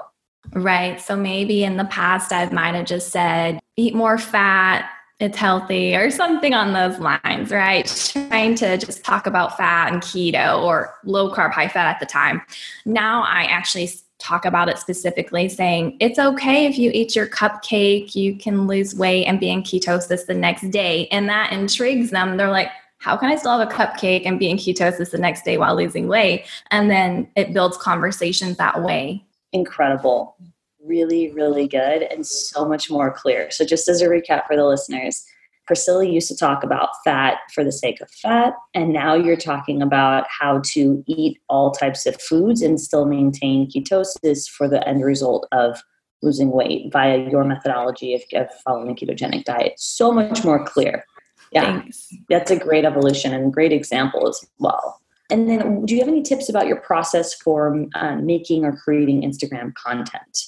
Right. 0.52 1.00
So 1.00 1.16
maybe 1.16 1.64
in 1.64 1.76
the 1.76 1.86
past, 1.86 2.32
I 2.32 2.48
might 2.50 2.74
have 2.74 2.86
just 2.86 3.10
said, 3.10 3.58
eat 3.76 3.94
more 3.94 4.18
fat, 4.18 4.88
it's 5.18 5.38
healthy, 5.38 5.96
or 5.96 6.10
something 6.10 6.52
on 6.52 6.72
those 6.72 6.98
lines, 6.98 7.50
right? 7.50 7.86
Trying 8.12 8.54
to 8.56 8.76
just 8.76 9.02
talk 9.02 9.26
about 9.26 9.56
fat 9.56 9.92
and 9.92 10.02
keto 10.02 10.62
or 10.62 10.94
low 11.04 11.32
carb, 11.34 11.52
high 11.52 11.68
fat 11.68 11.88
at 11.88 12.00
the 12.00 12.06
time. 12.06 12.42
Now 12.84 13.22
I 13.22 13.44
actually 13.44 13.90
talk 14.18 14.44
about 14.44 14.68
it 14.68 14.78
specifically, 14.78 15.48
saying 15.48 15.96
it's 16.00 16.18
okay 16.18 16.66
if 16.66 16.78
you 16.78 16.90
eat 16.92 17.16
your 17.16 17.26
cupcake, 17.26 18.14
you 18.14 18.36
can 18.36 18.66
lose 18.66 18.94
weight 18.94 19.24
and 19.26 19.40
be 19.40 19.50
in 19.50 19.62
ketosis 19.62 20.26
the 20.26 20.34
next 20.34 20.70
day. 20.70 21.06
And 21.08 21.28
that 21.28 21.52
intrigues 21.52 22.10
them. 22.10 22.36
They're 22.36 22.50
like, 22.50 22.70
how 22.98 23.16
can 23.16 23.30
I 23.30 23.36
still 23.36 23.58
have 23.58 23.68
a 23.68 23.72
cupcake 23.72 24.22
and 24.24 24.38
be 24.38 24.50
in 24.50 24.56
ketosis 24.56 25.10
the 25.10 25.18
next 25.18 25.44
day 25.44 25.58
while 25.58 25.76
losing 25.76 26.08
weight? 26.08 26.46
And 26.70 26.90
then 26.90 27.28
it 27.36 27.52
builds 27.52 27.76
conversations 27.76 28.56
that 28.56 28.82
way. 28.82 29.24
Incredible. 29.52 30.36
Really, 30.84 31.32
really 31.32 31.68
good 31.68 32.02
and 32.02 32.26
so 32.26 32.66
much 32.66 32.90
more 32.90 33.12
clear. 33.12 33.50
So, 33.50 33.64
just 33.64 33.88
as 33.88 34.00
a 34.00 34.06
recap 34.06 34.46
for 34.46 34.56
the 34.56 34.64
listeners, 34.64 35.24
Priscilla 35.66 36.04
used 36.04 36.28
to 36.28 36.36
talk 36.36 36.62
about 36.62 36.90
fat 37.04 37.38
for 37.52 37.64
the 37.64 37.72
sake 37.72 38.00
of 38.00 38.08
fat, 38.10 38.54
and 38.72 38.92
now 38.92 39.14
you're 39.14 39.36
talking 39.36 39.82
about 39.82 40.24
how 40.28 40.62
to 40.72 41.02
eat 41.08 41.40
all 41.48 41.72
types 41.72 42.06
of 42.06 42.20
foods 42.20 42.62
and 42.62 42.80
still 42.80 43.04
maintain 43.04 43.68
ketosis 43.68 44.48
for 44.48 44.68
the 44.68 44.86
end 44.88 45.04
result 45.04 45.48
of 45.50 45.82
losing 46.22 46.52
weight 46.52 46.92
via 46.92 47.28
your 47.28 47.44
methodology 47.44 48.14
of, 48.14 48.22
of 48.34 48.48
following 48.64 48.90
a 48.90 48.94
ketogenic 48.94 49.44
diet. 49.44 49.74
So 49.76 50.12
much 50.12 50.44
more 50.44 50.64
clear. 50.64 51.04
Yeah, 51.52 51.80
Thanks. 51.80 52.12
that's 52.28 52.50
a 52.50 52.58
great 52.58 52.84
evolution 52.84 53.32
and 53.32 53.52
great 53.52 53.72
example 53.72 54.28
as 54.28 54.44
well. 54.58 55.00
And 55.30 55.48
then, 55.48 55.84
do 55.84 55.94
you 55.94 56.00
have 56.00 56.08
any 56.08 56.22
tips 56.22 56.48
about 56.48 56.66
your 56.66 56.76
process 56.76 57.34
for 57.34 57.86
uh, 57.94 58.16
making 58.16 58.64
or 58.64 58.76
creating 58.76 59.22
Instagram 59.22 59.74
content? 59.74 60.46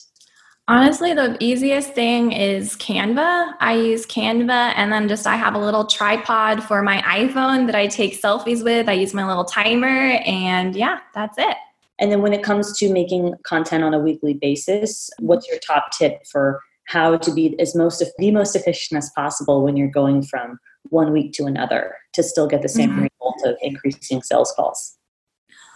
Honestly, 0.69 1.15
the 1.15 1.35
easiest 1.41 1.95
thing 1.95 2.31
is 2.33 2.77
Canva. 2.77 3.55
I 3.59 3.73
use 3.75 4.05
Canva 4.05 4.75
and 4.77 4.93
then 4.93 5.09
just 5.09 5.27
I 5.27 5.35
have 5.35 5.55
a 5.55 5.59
little 5.59 5.87
tripod 5.87 6.63
for 6.63 6.83
my 6.83 7.01
iPhone 7.03 7.65
that 7.67 7.75
I 7.75 7.87
take 7.87 8.21
selfies 8.21 8.63
with. 8.63 8.87
I 8.87 8.93
use 8.93 9.15
my 9.15 9.27
little 9.27 9.47
timer 9.47 10.21
and 10.27 10.77
yeah, 10.77 10.99
that's 11.15 11.39
it. 11.39 11.57
And 11.99 12.13
then 12.13 12.21
when 12.21 12.35
it 12.35 12.43
comes 12.43 12.77
to 12.79 12.93
making 12.93 13.33
content 13.45 13.83
on 13.83 13.95
a 13.95 13.99
weekly 13.99 14.35
basis, 14.35 15.09
what's 15.21 15.49
your 15.49 15.59
top 15.59 15.91
tip 15.93 16.27
for 16.31 16.61
how 16.89 17.17
to 17.17 17.33
be 17.33 17.59
as 17.59 17.75
most 17.75 18.05
the 18.19 18.31
most 18.31 18.55
efficient 18.55 18.99
as 18.99 19.11
possible 19.17 19.65
when 19.65 19.75
you're 19.77 19.89
going 19.89 20.23
from 20.23 20.59
one 20.91 21.13
week 21.13 21.33
to 21.35 21.45
another 21.45 21.97
to 22.15 22.23
still 22.23 22.47
get 22.47 22.63
the 22.63 22.69
same 22.69 22.91
mm-hmm. 22.91 23.07
result 23.21 23.43
of 23.45 23.57
increasing 23.63 24.23
sales 24.23 24.53
calls? 24.57 24.99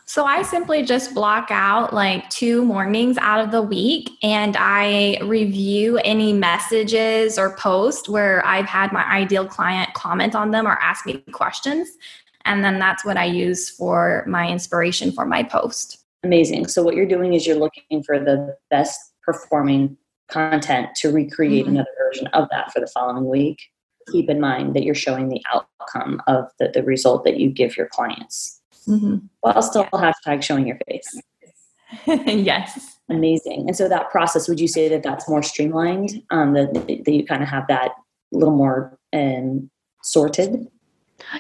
So 0.05 0.25
I 0.25 0.43
simply 0.43 0.83
just 0.83 1.15
block 1.15 1.49
out 1.51 1.95
like 1.95 2.29
two 2.29 2.65
mornings 2.65 3.17
out 3.19 3.43
of 3.43 3.51
the 3.51 3.63
week 3.63 4.11
and 4.23 4.57
I 4.59 5.19
review 5.23 5.99
any 5.99 6.33
messages 6.33 7.39
or 7.39 7.57
posts 7.57 8.09
where 8.09 8.45
I've 8.45 8.67
had 8.67 8.93
my 8.93 9.05
ideal 9.05 9.47
client 9.47 9.95
comment 9.95 10.35
on 10.35 10.51
them 10.51 10.67
or 10.67 10.73
ask 10.73 11.07
me 11.07 11.25
questions. 11.33 11.89
And 12.45 12.65
then 12.65 12.79
that's 12.79 13.05
what 13.05 13.17
I 13.17 13.25
use 13.25 13.71
for 13.71 14.25
my 14.27 14.49
inspiration 14.49 15.13
for 15.13 15.25
my 15.25 15.45
post. 15.45 16.05
Amazing. 16.25 16.69
So 16.69 16.83
what 16.83 16.95
you're 16.95 17.07
doing 17.07 17.35
is 17.35 17.47
you're 17.47 17.57
looking 17.57 18.03
for 18.03 18.19
the 18.19 18.57
best 18.71 19.01
performing 19.23 19.97
content 20.29 20.89
to 20.97 21.13
recreate 21.13 21.65
mm-hmm. 21.65 21.77
another 21.77 21.91
version 21.99 22.27
of 22.29 22.49
that 22.51 22.73
for 22.73 22.81
the 22.81 22.87
following 22.87 23.29
week 23.29 23.59
keep 24.11 24.29
in 24.29 24.41
mind 24.41 24.75
that 24.75 24.85
you're 24.85 24.95
showing 24.95 25.29
the 25.29 25.43
outcome 25.53 26.21
of 26.27 26.47
the, 26.59 26.71
the 26.73 26.83
result 26.83 27.25
that 27.25 27.39
you 27.39 27.51
give 27.51 27.77
your 27.77 27.89
clients 27.89 28.61
mm-hmm. 28.89 29.19
while 29.41 29.63
still 29.63 29.89
yeah. 29.93 30.13
hashtag 30.27 30.43
showing 30.43 30.67
your 30.67 30.79
face. 30.89 31.21
yes. 32.07 32.99
Amazing. 33.09 33.65
And 33.67 33.77
so 33.77 33.89
that 33.89 34.11
process, 34.11 34.49
would 34.49 34.61
you 34.61 34.69
say 34.69 34.89
that 34.89 35.03
that's 35.03 35.29
more 35.29 35.43
streamlined, 35.43 36.23
um, 36.31 36.55
that, 36.55 36.73
that 36.75 37.13
you 37.13 37.27
kind 37.27 37.43
of 37.43 37.49
have 37.49 37.67
that 37.69 37.93
a 38.33 38.37
little 38.37 38.57
more 38.57 38.99
um, 39.13 39.71
sorted? 40.03 40.69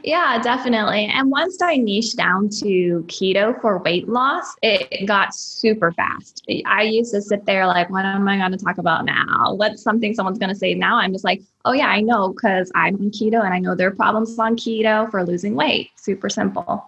Yeah, 0.02 0.40
definitely. 0.42 1.06
And 1.06 1.30
once 1.30 1.60
I 1.60 1.76
niched 1.76 2.16
down 2.16 2.48
to 2.60 3.04
keto 3.08 3.60
for 3.60 3.78
weight 3.78 4.08
loss, 4.08 4.54
it 4.62 5.06
got 5.06 5.34
super 5.34 5.92
fast. 5.92 6.44
I 6.66 6.82
used 6.82 7.12
to 7.12 7.22
sit 7.22 7.46
there 7.46 7.66
like, 7.66 7.90
what 7.90 8.04
am 8.04 8.26
I 8.28 8.38
going 8.38 8.52
to 8.52 8.58
talk 8.58 8.78
about 8.78 9.04
now? 9.04 9.54
What's 9.54 9.82
something 9.82 10.14
someone's 10.14 10.38
going 10.38 10.52
to 10.52 10.58
say 10.58 10.74
now? 10.74 10.96
I'm 10.96 11.12
just 11.12 11.24
like, 11.24 11.42
oh, 11.64 11.72
yeah, 11.72 11.88
I 11.88 12.00
know 12.00 12.32
because 12.32 12.70
I'm 12.74 12.94
on 12.96 13.10
keto 13.10 13.44
and 13.44 13.54
I 13.54 13.58
know 13.58 13.74
there 13.74 13.88
are 13.88 13.94
problems 13.94 14.38
on 14.38 14.56
keto 14.56 15.10
for 15.10 15.24
losing 15.24 15.54
weight. 15.54 15.90
Super 15.96 16.28
simple. 16.28 16.84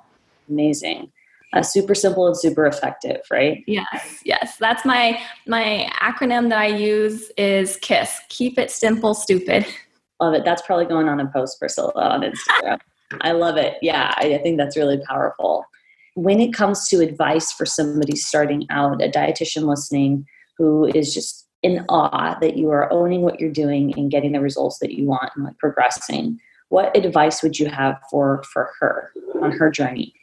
Amazing. 0.48 1.11
Uh, 1.52 1.62
super 1.62 1.94
simple 1.94 2.26
and 2.26 2.37
super 2.37 2.66
effective, 2.66 3.20
right? 3.30 3.62
Yes, 3.68 4.20
yes. 4.24 4.57
That's 4.57 4.85
my 4.85 5.20
my 5.46 5.88
acronym 6.00 6.48
that 6.48 6.59
I 6.59 6.66
use 6.66 7.30
is 7.38 7.76
KISS. 7.76 8.11
Keep 8.28 8.59
it 8.59 8.72
simple, 8.72 9.14
stupid. 9.14 9.64
Love 10.24 10.32
it. 10.32 10.42
That's 10.42 10.62
probably 10.62 10.87
going 10.87 11.06
on 11.06 11.20
a 11.20 11.26
post, 11.26 11.58
Priscilla, 11.58 11.92
on 11.94 12.22
Instagram. 12.22 12.78
I 13.20 13.32
love 13.32 13.58
it. 13.58 13.76
Yeah, 13.82 14.14
I, 14.16 14.37
I 14.37 14.38
think 14.38 14.56
that's 14.56 14.74
really 14.74 14.98
powerful. 15.06 15.66
When 16.14 16.40
it 16.40 16.54
comes 16.54 16.88
to 16.88 17.00
advice 17.00 17.52
for 17.52 17.66
somebody 17.66 18.16
starting 18.16 18.66
out, 18.70 19.02
a 19.02 19.08
dietitian 19.10 19.64
listening 19.68 20.24
who 20.56 20.87
is 20.87 21.12
just 21.12 21.46
in 21.62 21.84
awe 21.90 22.38
that 22.40 22.56
you 22.56 22.70
are 22.70 22.90
owning 22.90 23.20
what 23.20 23.38
you're 23.38 23.52
doing 23.52 23.92
and 23.98 24.10
getting 24.10 24.32
the 24.32 24.40
results 24.40 24.78
that 24.78 24.94
you 24.94 25.04
want 25.04 25.30
and 25.37 25.44
like 25.44 25.58
progressing, 25.58 26.40
what 26.70 26.96
advice 26.96 27.42
would 27.42 27.58
you 27.58 27.68
have 27.68 28.00
for 28.10 28.42
for 28.50 28.70
her 28.80 29.12
on 29.42 29.52
her 29.52 29.70
journey? 29.70 30.14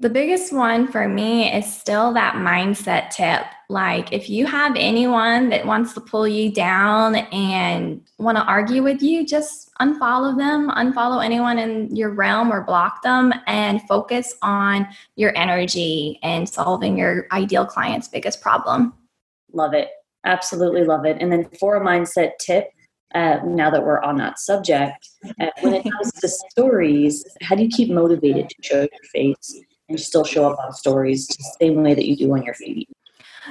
The 0.00 0.08
biggest 0.08 0.52
one 0.52 0.86
for 0.86 1.08
me 1.08 1.52
is 1.52 1.66
still 1.66 2.12
that 2.12 2.34
mindset 2.34 3.10
tip. 3.10 3.42
Like, 3.68 4.12
if 4.12 4.30
you 4.30 4.46
have 4.46 4.76
anyone 4.76 5.48
that 5.48 5.66
wants 5.66 5.92
to 5.94 6.00
pull 6.00 6.28
you 6.28 6.52
down 6.52 7.16
and 7.16 8.00
want 8.16 8.38
to 8.38 8.44
argue 8.44 8.84
with 8.84 9.02
you, 9.02 9.26
just 9.26 9.74
unfollow 9.80 10.38
them, 10.38 10.70
unfollow 10.70 11.24
anyone 11.24 11.58
in 11.58 11.94
your 11.96 12.10
realm 12.10 12.52
or 12.52 12.62
block 12.62 13.02
them, 13.02 13.34
and 13.48 13.82
focus 13.88 14.36
on 14.40 14.86
your 15.16 15.36
energy 15.36 16.20
and 16.22 16.48
solving 16.48 16.96
your 16.96 17.26
ideal 17.32 17.66
client's 17.66 18.06
biggest 18.06 18.40
problem. 18.40 18.94
Love 19.52 19.74
it. 19.74 19.88
Absolutely 20.24 20.84
love 20.84 21.06
it. 21.06 21.16
And 21.20 21.32
then, 21.32 21.48
for 21.58 21.74
a 21.74 21.84
mindset 21.84 22.38
tip, 22.38 22.68
uh, 23.16 23.38
now 23.44 23.68
that 23.68 23.82
we're 23.82 24.00
on 24.02 24.16
that 24.18 24.38
subject, 24.38 25.08
uh, 25.40 25.46
when 25.60 25.74
it 25.74 25.82
comes 25.90 26.12
to 26.12 26.28
stories, 26.28 27.24
how 27.42 27.56
do 27.56 27.64
you 27.64 27.68
keep 27.68 27.90
motivated 27.90 28.48
to 28.48 28.56
show 28.62 28.80
your 28.80 28.88
face 29.12 29.60
and 29.88 30.00
still 30.00 30.24
show 30.24 30.50
up 30.50 30.58
on 30.58 30.72
stories 30.72 31.26
the 31.28 31.44
same 31.60 31.82
way 31.82 31.94
that 31.94 32.06
you 32.06 32.16
do 32.16 32.32
on 32.32 32.42
your 32.42 32.54
feed? 32.54 32.88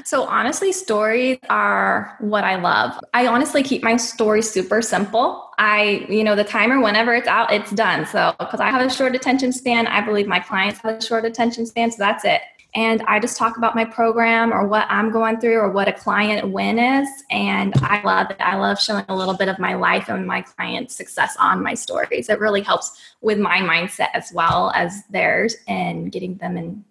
So 0.04 0.23
honestly, 0.23 0.71
stories 0.71 1.39
are 1.50 2.15
what 2.19 2.43
I 2.43 2.56
love. 2.58 3.00
I 3.15 3.26
honestly 3.26 3.63
keep 3.63 3.82
my 3.82 3.97
stories 3.97 4.50
super 4.50 4.82
simple. 4.82 5.50
I, 5.58 6.06
you 6.08 6.23
know, 6.23 6.36
the 6.36 6.43
timer, 6.43 6.80
whenever 6.80 7.15
it's 7.15 7.28
out, 7.28 7.52
it's 7.52 7.71
done. 7.71 8.06
So 8.06 8.36
because 8.38 8.60
I 8.60 8.69
have 8.69 8.86
a 8.86 8.93
short 8.93 9.15
attention 9.15 9.52
span, 9.52 9.88
I 9.88 10.02
believe 10.02 10.28
my 10.28 10.39
clients 10.39 10.80
have 10.82 10.97
a 10.97 11.02
short 11.02 11.26
attention 11.26 11.65
span. 11.65 11.89
So 11.89 11.97
that's 11.97 12.26
it 12.26 12.41
and 12.75 13.01
I 13.03 13.19
just 13.19 13.38
talk 13.38 13.58
about 13.58 13.75
my 13.75 13.86
program 13.86 14.53
or 14.53 14.67
what 14.67 14.86
I'm 14.89 15.12
going 15.12 15.39
through 15.39 15.58
or 15.58 15.71
what 15.71 15.88
a 15.88 15.93
client 15.93 16.51
win 16.51 16.77
is. 16.77 17.10
And 17.32 17.73
I 17.77 18.01
love 18.03 18.30
it. 18.32 18.38
I 18.39 18.56
love 18.58 18.80
showing 18.80 19.06
a 19.10 19.15
little 19.15 19.36
bit 19.36 19.47
of 19.47 19.58
my 19.58 19.73
life 19.73 20.10
and 20.10 20.27
my 20.27 20.41
client's 20.41 20.95
success 20.95 21.36
on 21.39 21.63
my 21.63 21.73
stories. 21.73 22.30
It 22.30 22.39
really 22.39 22.62
helps 22.62 22.99
with 23.21 23.39
my 23.39 23.60
mindset 23.60 24.10
as 24.13 24.32
well 24.34 24.71
as 24.75 25.03
theirs 25.10 25.56
and 25.67 26.12
getting 26.12 26.36
them 26.36 26.86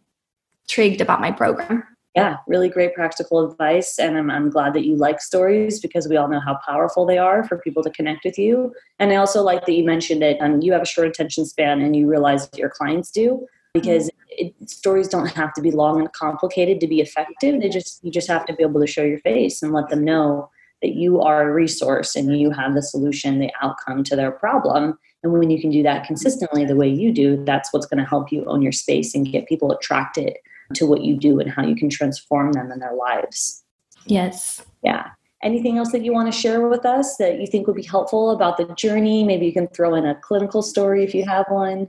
intrigued 0.64 1.00
about 1.00 1.20
my 1.20 1.30
program. 1.30 1.84
Yeah, 2.16 2.38
really 2.46 2.70
great 2.70 2.94
practical 2.94 3.48
advice. 3.50 3.98
And 3.98 4.16
I'm, 4.16 4.30
I'm 4.30 4.48
glad 4.48 4.72
that 4.72 4.86
you 4.86 4.96
like 4.96 5.20
stories 5.20 5.80
because 5.80 6.08
we 6.08 6.16
all 6.16 6.28
know 6.28 6.40
how 6.40 6.58
powerful 6.66 7.04
they 7.04 7.18
are 7.18 7.44
for 7.44 7.58
people 7.58 7.82
to 7.82 7.90
connect 7.90 8.24
with 8.24 8.38
you. 8.38 8.74
And 8.98 9.12
I 9.12 9.16
also 9.16 9.42
like 9.42 9.66
that 9.66 9.72
you 9.72 9.84
mentioned 9.84 10.22
it 10.22 10.38
and 10.40 10.54
um, 10.54 10.60
you 10.62 10.72
have 10.72 10.80
a 10.80 10.86
short 10.86 11.08
attention 11.08 11.44
span 11.44 11.82
and 11.82 11.94
you 11.94 12.08
realize 12.08 12.48
that 12.48 12.58
your 12.58 12.70
clients 12.70 13.10
do 13.10 13.46
because 13.74 14.10
it, 14.38 14.70
stories 14.70 15.08
don't 15.08 15.26
have 15.28 15.52
to 15.54 15.62
be 15.62 15.70
long 15.70 16.00
and 16.00 16.12
complicated 16.12 16.80
to 16.80 16.86
be 16.86 17.00
effective. 17.00 17.60
They 17.60 17.68
just 17.68 18.02
you 18.04 18.10
just 18.10 18.28
have 18.28 18.44
to 18.46 18.54
be 18.54 18.62
able 18.62 18.80
to 18.80 18.86
show 18.86 19.02
your 19.02 19.18
face 19.20 19.62
and 19.62 19.72
let 19.72 19.88
them 19.88 20.04
know 20.04 20.50
that 20.82 20.86
that 20.86 20.94
you 20.94 21.20
are 21.20 21.48
a 21.48 21.52
resource 21.52 22.14
and 22.14 22.38
you 22.38 22.50
have 22.50 22.74
the 22.74 22.82
solution, 22.82 23.38
the 23.38 23.50
outcome 23.62 24.04
to 24.04 24.16
their 24.16 24.30
problem. 24.30 24.98
And 25.22 25.32
when 25.32 25.50
you 25.50 25.60
can 25.60 25.70
do 25.70 25.82
that 25.82 26.06
consistently 26.06 26.64
the 26.64 26.76
way 26.76 26.88
you 26.88 27.12
do, 27.12 27.42
that's 27.44 27.72
what's 27.72 27.86
going 27.86 27.98
to 27.98 28.08
help 28.08 28.30
you 28.30 28.44
own 28.44 28.62
your 28.62 28.72
space 28.72 29.14
and 29.14 29.30
get 29.30 29.48
people 29.48 29.72
attracted 29.72 30.36
to 30.74 30.86
what 30.86 31.02
you 31.02 31.16
do 31.16 31.40
and 31.40 31.50
how 31.50 31.64
you 31.64 31.74
can 31.74 31.88
transform 31.88 32.52
them 32.52 32.70
in 32.70 32.78
their 32.78 32.94
lives. 32.94 33.64
Yes. 34.04 34.64
Yeah. 34.82 35.08
Anything 35.42 35.78
else 35.78 35.92
that 35.92 36.04
you 36.04 36.12
want 36.12 36.32
to 36.32 36.38
share 36.38 36.68
with 36.68 36.86
us 36.86 37.16
that 37.16 37.40
you 37.40 37.46
think 37.46 37.66
would 37.66 37.76
be 37.76 37.82
helpful 37.82 38.30
about 38.30 38.56
the 38.56 38.66
journey? 38.74 39.24
Maybe 39.24 39.46
you 39.46 39.52
can 39.52 39.68
throw 39.68 39.94
in 39.94 40.06
a 40.06 40.14
clinical 40.14 40.62
story 40.62 41.04
if 41.04 41.14
you 41.14 41.24
have 41.24 41.46
one. 41.48 41.88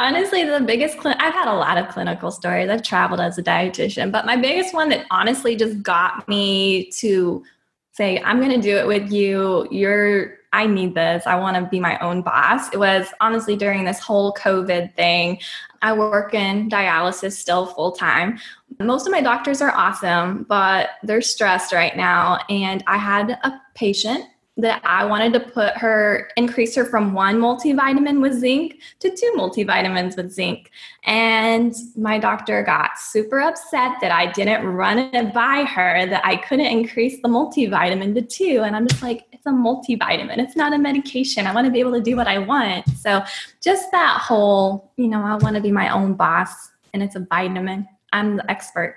Honestly, 0.00 0.44
the 0.44 0.60
biggest, 0.60 0.98
I've 1.04 1.34
had 1.34 1.46
a 1.46 1.54
lot 1.54 1.76
of 1.76 1.88
clinical 1.88 2.30
stories. 2.30 2.70
I've 2.70 2.82
traveled 2.82 3.20
as 3.20 3.36
a 3.36 3.42
dietitian, 3.42 4.10
but 4.10 4.24
my 4.24 4.34
biggest 4.34 4.74
one 4.74 4.88
that 4.88 5.06
honestly 5.10 5.56
just 5.56 5.82
got 5.82 6.26
me 6.26 6.90
to 6.92 7.44
say, 7.92 8.20
I'm 8.22 8.40
going 8.40 8.58
to 8.58 8.60
do 8.60 8.76
it 8.76 8.86
with 8.86 9.12
you. 9.12 9.68
You're, 9.70 10.38
I 10.54 10.66
need 10.66 10.94
this. 10.94 11.26
I 11.26 11.36
want 11.36 11.56
to 11.56 11.68
be 11.70 11.78
my 11.78 11.98
own 11.98 12.22
boss. 12.22 12.72
It 12.72 12.78
was 12.78 13.08
honestly 13.20 13.56
during 13.56 13.84
this 13.84 14.00
whole 14.00 14.32
COVID 14.32 14.94
thing. 14.96 15.38
I 15.82 15.92
work 15.92 16.32
in 16.32 16.70
dialysis 16.70 17.32
still 17.32 17.66
full 17.66 17.92
time. 17.92 18.38
Most 18.80 19.06
of 19.06 19.12
my 19.12 19.20
doctors 19.20 19.60
are 19.60 19.72
awesome, 19.72 20.44
but 20.48 20.90
they're 21.02 21.20
stressed 21.20 21.72
right 21.72 21.96
now. 21.96 22.38
And 22.48 22.82
I 22.86 22.96
had 22.96 23.30
a 23.30 23.60
patient 23.74 24.24
that 24.60 24.82
I 24.84 25.04
wanted 25.04 25.32
to 25.34 25.40
put 25.40 25.76
her, 25.76 26.30
increase 26.36 26.74
her 26.76 26.84
from 26.84 27.12
one 27.12 27.36
multivitamin 27.36 28.20
with 28.20 28.34
zinc 28.34 28.80
to 29.00 29.10
two 29.10 29.32
multivitamins 29.36 30.16
with 30.16 30.30
zinc. 30.30 30.70
And 31.04 31.74
my 31.96 32.18
doctor 32.18 32.62
got 32.62 32.98
super 32.98 33.40
upset 33.40 33.92
that 34.00 34.10
I 34.10 34.30
didn't 34.32 34.66
run 34.66 34.98
it 34.98 35.34
by 35.34 35.64
her, 35.64 36.06
that 36.06 36.24
I 36.24 36.36
couldn't 36.36 36.66
increase 36.66 37.20
the 37.22 37.28
multivitamin 37.28 38.14
to 38.14 38.22
two. 38.22 38.62
And 38.64 38.76
I'm 38.76 38.86
just 38.86 39.02
like, 39.02 39.26
it's 39.32 39.46
a 39.46 39.50
multivitamin, 39.50 40.38
it's 40.38 40.56
not 40.56 40.72
a 40.72 40.78
medication. 40.78 41.46
I 41.46 41.54
want 41.54 41.66
to 41.66 41.70
be 41.70 41.80
able 41.80 41.92
to 41.92 42.02
do 42.02 42.16
what 42.16 42.26
I 42.26 42.38
want. 42.38 42.88
So 42.90 43.22
just 43.62 43.90
that 43.92 44.20
whole, 44.20 44.92
you 44.96 45.08
know, 45.08 45.22
I 45.22 45.36
want 45.36 45.56
to 45.56 45.62
be 45.62 45.72
my 45.72 45.88
own 45.88 46.14
boss 46.14 46.70
and 46.92 47.02
it's 47.02 47.16
a 47.16 47.20
vitamin. 47.20 47.88
I'm 48.12 48.36
the 48.36 48.50
expert. 48.50 48.96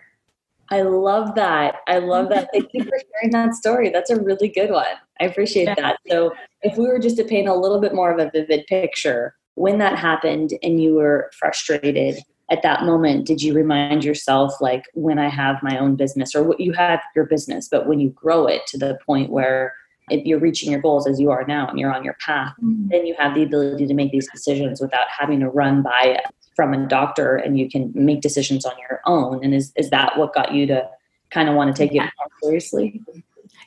I 0.74 0.82
love 0.82 1.36
that. 1.36 1.76
I 1.88 2.00
love 2.00 2.30
that. 2.30 2.50
Thank 2.52 2.70
you 2.74 2.84
for 2.84 2.98
sharing 3.12 3.32
that 3.32 3.54
story. 3.54 3.92
That's 3.92 4.10
a 4.10 4.20
really 4.20 4.50
good 4.50 4.72
one. 4.72 4.96
I 5.22 5.26
appreciate 5.26 5.66
yeah. 5.66 5.76
that. 5.76 6.00
So, 6.08 6.34
if 6.64 6.78
we 6.80 6.88
were 6.88 6.98
just 6.98 7.16
to 7.18 7.24
paint 7.24 7.48
a 7.48 7.54
little 7.54 7.80
bit 7.80 7.94
more 7.94 8.12
of 8.12 8.18
a 8.18 8.32
vivid 8.32 8.66
picture, 8.66 9.36
when 9.54 9.78
that 9.78 10.00
happened 10.00 10.50
and 10.64 10.82
you 10.82 10.96
were 10.96 11.30
frustrated 11.38 12.18
at 12.50 12.64
that 12.64 12.86
moment, 12.86 13.28
did 13.28 13.44
you 13.44 13.54
remind 13.54 14.04
yourself, 14.04 14.54
like, 14.60 14.86
when 14.96 15.20
I 15.20 15.30
have 15.30 15.62
my 15.62 15.78
own 15.78 15.96
business, 15.96 16.34
or 16.34 16.42
what 16.42 16.60
you 16.60 16.74
have 16.74 17.02
your 17.16 17.26
business, 17.26 17.70
but 17.70 17.86
when 17.88 18.00
you 18.00 18.10
grow 18.10 18.48
it 18.48 18.66
to 18.68 18.78
the 18.80 18.98
point 19.06 19.30
where 19.30 19.76
if 20.10 20.26
you're 20.26 20.40
reaching 20.40 20.72
your 20.72 20.82
goals 20.82 21.08
as 21.08 21.20
you 21.20 21.30
are 21.30 21.46
now 21.46 21.68
and 21.68 21.78
you're 21.78 21.94
on 21.94 22.04
your 22.04 22.18
path, 22.20 22.54
mm-hmm. 22.64 22.88
then 22.90 23.06
you 23.06 23.16
have 23.20 23.36
the 23.36 23.44
ability 23.44 23.86
to 23.86 23.94
make 23.94 24.12
these 24.12 24.30
decisions 24.32 24.82
without 24.82 25.06
having 25.08 25.40
to 25.40 25.50
run 25.50 25.84
by 25.84 26.20
from 26.56 26.74
a 26.74 26.88
doctor 26.88 27.36
and 27.36 27.58
you 27.58 27.70
can 27.70 27.92
make 27.96 28.22
decisions 28.22 28.66
on 28.66 28.74
your 28.90 29.02
own. 29.06 29.44
And 29.44 29.54
is, 29.54 29.72
is 29.76 29.90
that 29.90 30.18
what 30.18 30.34
got 30.34 30.54
you 30.54 30.68
to 30.68 30.90
kind 31.32 31.50
of 31.50 31.56
want 31.56 31.76
to 31.76 31.78
take 31.78 31.94
yeah. 31.94 32.06
it 32.06 32.12
more 32.18 32.30
seriously? 32.42 33.02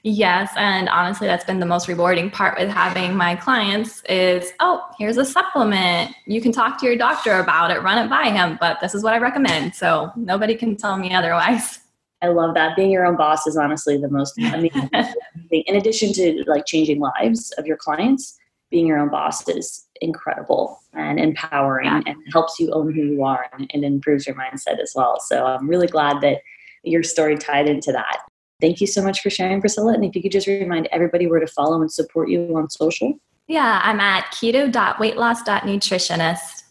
Yes, 0.02 0.52
and 0.56 0.88
honestly, 0.88 1.26
that's 1.26 1.44
been 1.44 1.58
the 1.58 1.66
most 1.66 1.88
rewarding 1.88 2.30
part 2.30 2.58
with 2.58 2.68
having 2.68 3.16
my 3.16 3.34
clients 3.34 4.02
is, 4.04 4.52
oh, 4.60 4.88
here's 4.98 5.16
a 5.16 5.24
supplement. 5.24 6.14
You 6.26 6.40
can 6.40 6.52
talk 6.52 6.78
to 6.80 6.86
your 6.86 6.96
doctor 6.96 7.40
about 7.40 7.72
it, 7.72 7.82
run 7.82 8.04
it 8.04 8.08
by 8.08 8.30
him, 8.30 8.56
but 8.60 8.78
this 8.80 8.94
is 8.94 9.02
what 9.02 9.14
I 9.14 9.18
recommend. 9.18 9.74
So 9.74 10.12
nobody 10.14 10.54
can 10.54 10.76
tell 10.76 10.96
me 10.96 11.12
otherwise. 11.12 11.80
I 12.22 12.28
love 12.28 12.54
that. 12.54 12.76
Being 12.76 12.90
your 12.90 13.04
own 13.04 13.16
boss 13.16 13.46
is 13.46 13.56
honestly 13.56 13.96
the 13.96 14.08
most 14.08 14.38
amazing 14.38 14.88
thing. 14.90 15.64
In 15.66 15.76
addition 15.76 16.12
to 16.14 16.44
like 16.46 16.66
changing 16.66 17.00
lives 17.00 17.50
of 17.58 17.66
your 17.66 17.76
clients, 17.76 18.38
being 18.70 18.86
your 18.86 18.98
own 18.98 19.10
boss 19.10 19.48
is 19.48 19.86
incredible 20.00 20.80
and 20.96 21.20
empowering 21.20 21.86
yeah. 21.86 22.00
and 22.06 22.16
helps 22.32 22.58
you 22.58 22.72
own 22.72 22.94
who 22.94 23.02
you 23.02 23.24
are 23.24 23.46
and, 23.52 23.70
and 23.72 23.84
improves 23.84 24.26
your 24.26 24.36
mindset 24.36 24.80
as 24.80 24.92
well. 24.94 25.20
So 25.20 25.44
I'm 25.44 25.68
really 25.68 25.86
glad 25.86 26.22
that 26.22 26.40
your 26.82 27.02
story 27.02 27.36
tied 27.36 27.68
into 27.68 27.92
that. 27.92 28.20
Thank 28.60 28.80
you 28.80 28.86
so 28.86 29.02
much 29.02 29.20
for 29.20 29.28
sharing, 29.28 29.60
Priscilla. 29.60 29.92
And 29.92 30.02
if 30.04 30.16
you 30.16 30.22
could 30.22 30.32
just 30.32 30.46
remind 30.46 30.88
everybody 30.90 31.26
where 31.26 31.40
to 31.40 31.46
follow 31.46 31.78
and 31.80 31.92
support 31.92 32.30
you 32.30 32.56
on 32.56 32.70
social. 32.70 33.12
Yeah, 33.48 33.82
I'm 33.84 34.00
at 34.00 34.24
keto.weightloss.nutritionist. 34.32 36.62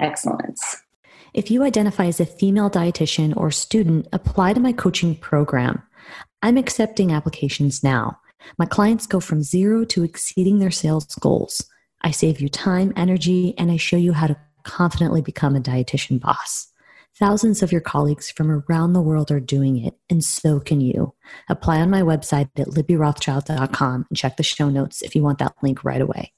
Excellent. 0.00 0.58
If 1.34 1.50
you 1.50 1.62
identify 1.62 2.06
as 2.06 2.20
a 2.20 2.26
female 2.26 2.70
dietitian 2.70 3.36
or 3.36 3.50
student, 3.50 4.08
apply 4.12 4.54
to 4.54 4.60
my 4.60 4.72
coaching 4.72 5.14
program. 5.14 5.82
I'm 6.42 6.56
accepting 6.56 7.12
applications 7.12 7.84
now. 7.84 8.18
My 8.58 8.64
clients 8.64 9.06
go 9.06 9.20
from 9.20 9.42
zero 9.42 9.84
to 9.86 10.04
exceeding 10.04 10.58
their 10.58 10.70
sales 10.70 11.14
goals. 11.16 11.68
I 12.02 12.10
save 12.10 12.40
you 12.40 12.48
time, 12.48 12.92
energy, 12.96 13.54
and 13.58 13.70
I 13.70 13.76
show 13.76 13.96
you 13.96 14.12
how 14.12 14.26
to 14.26 14.36
confidently 14.62 15.22
become 15.22 15.56
a 15.56 15.60
dietitian 15.60 16.20
boss. 16.20 16.68
Thousands 17.18 17.62
of 17.62 17.72
your 17.72 17.80
colleagues 17.80 18.30
from 18.30 18.50
around 18.50 18.92
the 18.92 19.02
world 19.02 19.32
are 19.32 19.40
doing 19.40 19.84
it, 19.84 19.94
and 20.08 20.22
so 20.22 20.60
can 20.60 20.80
you. 20.80 21.14
Apply 21.48 21.80
on 21.80 21.90
my 21.90 22.02
website 22.02 22.50
at 22.56 22.68
libbyrothschild.com 22.68 24.06
and 24.08 24.16
check 24.16 24.36
the 24.36 24.42
show 24.44 24.68
notes 24.68 25.02
if 25.02 25.16
you 25.16 25.22
want 25.22 25.38
that 25.38 25.56
link 25.60 25.82
right 25.82 26.00
away. 26.00 26.32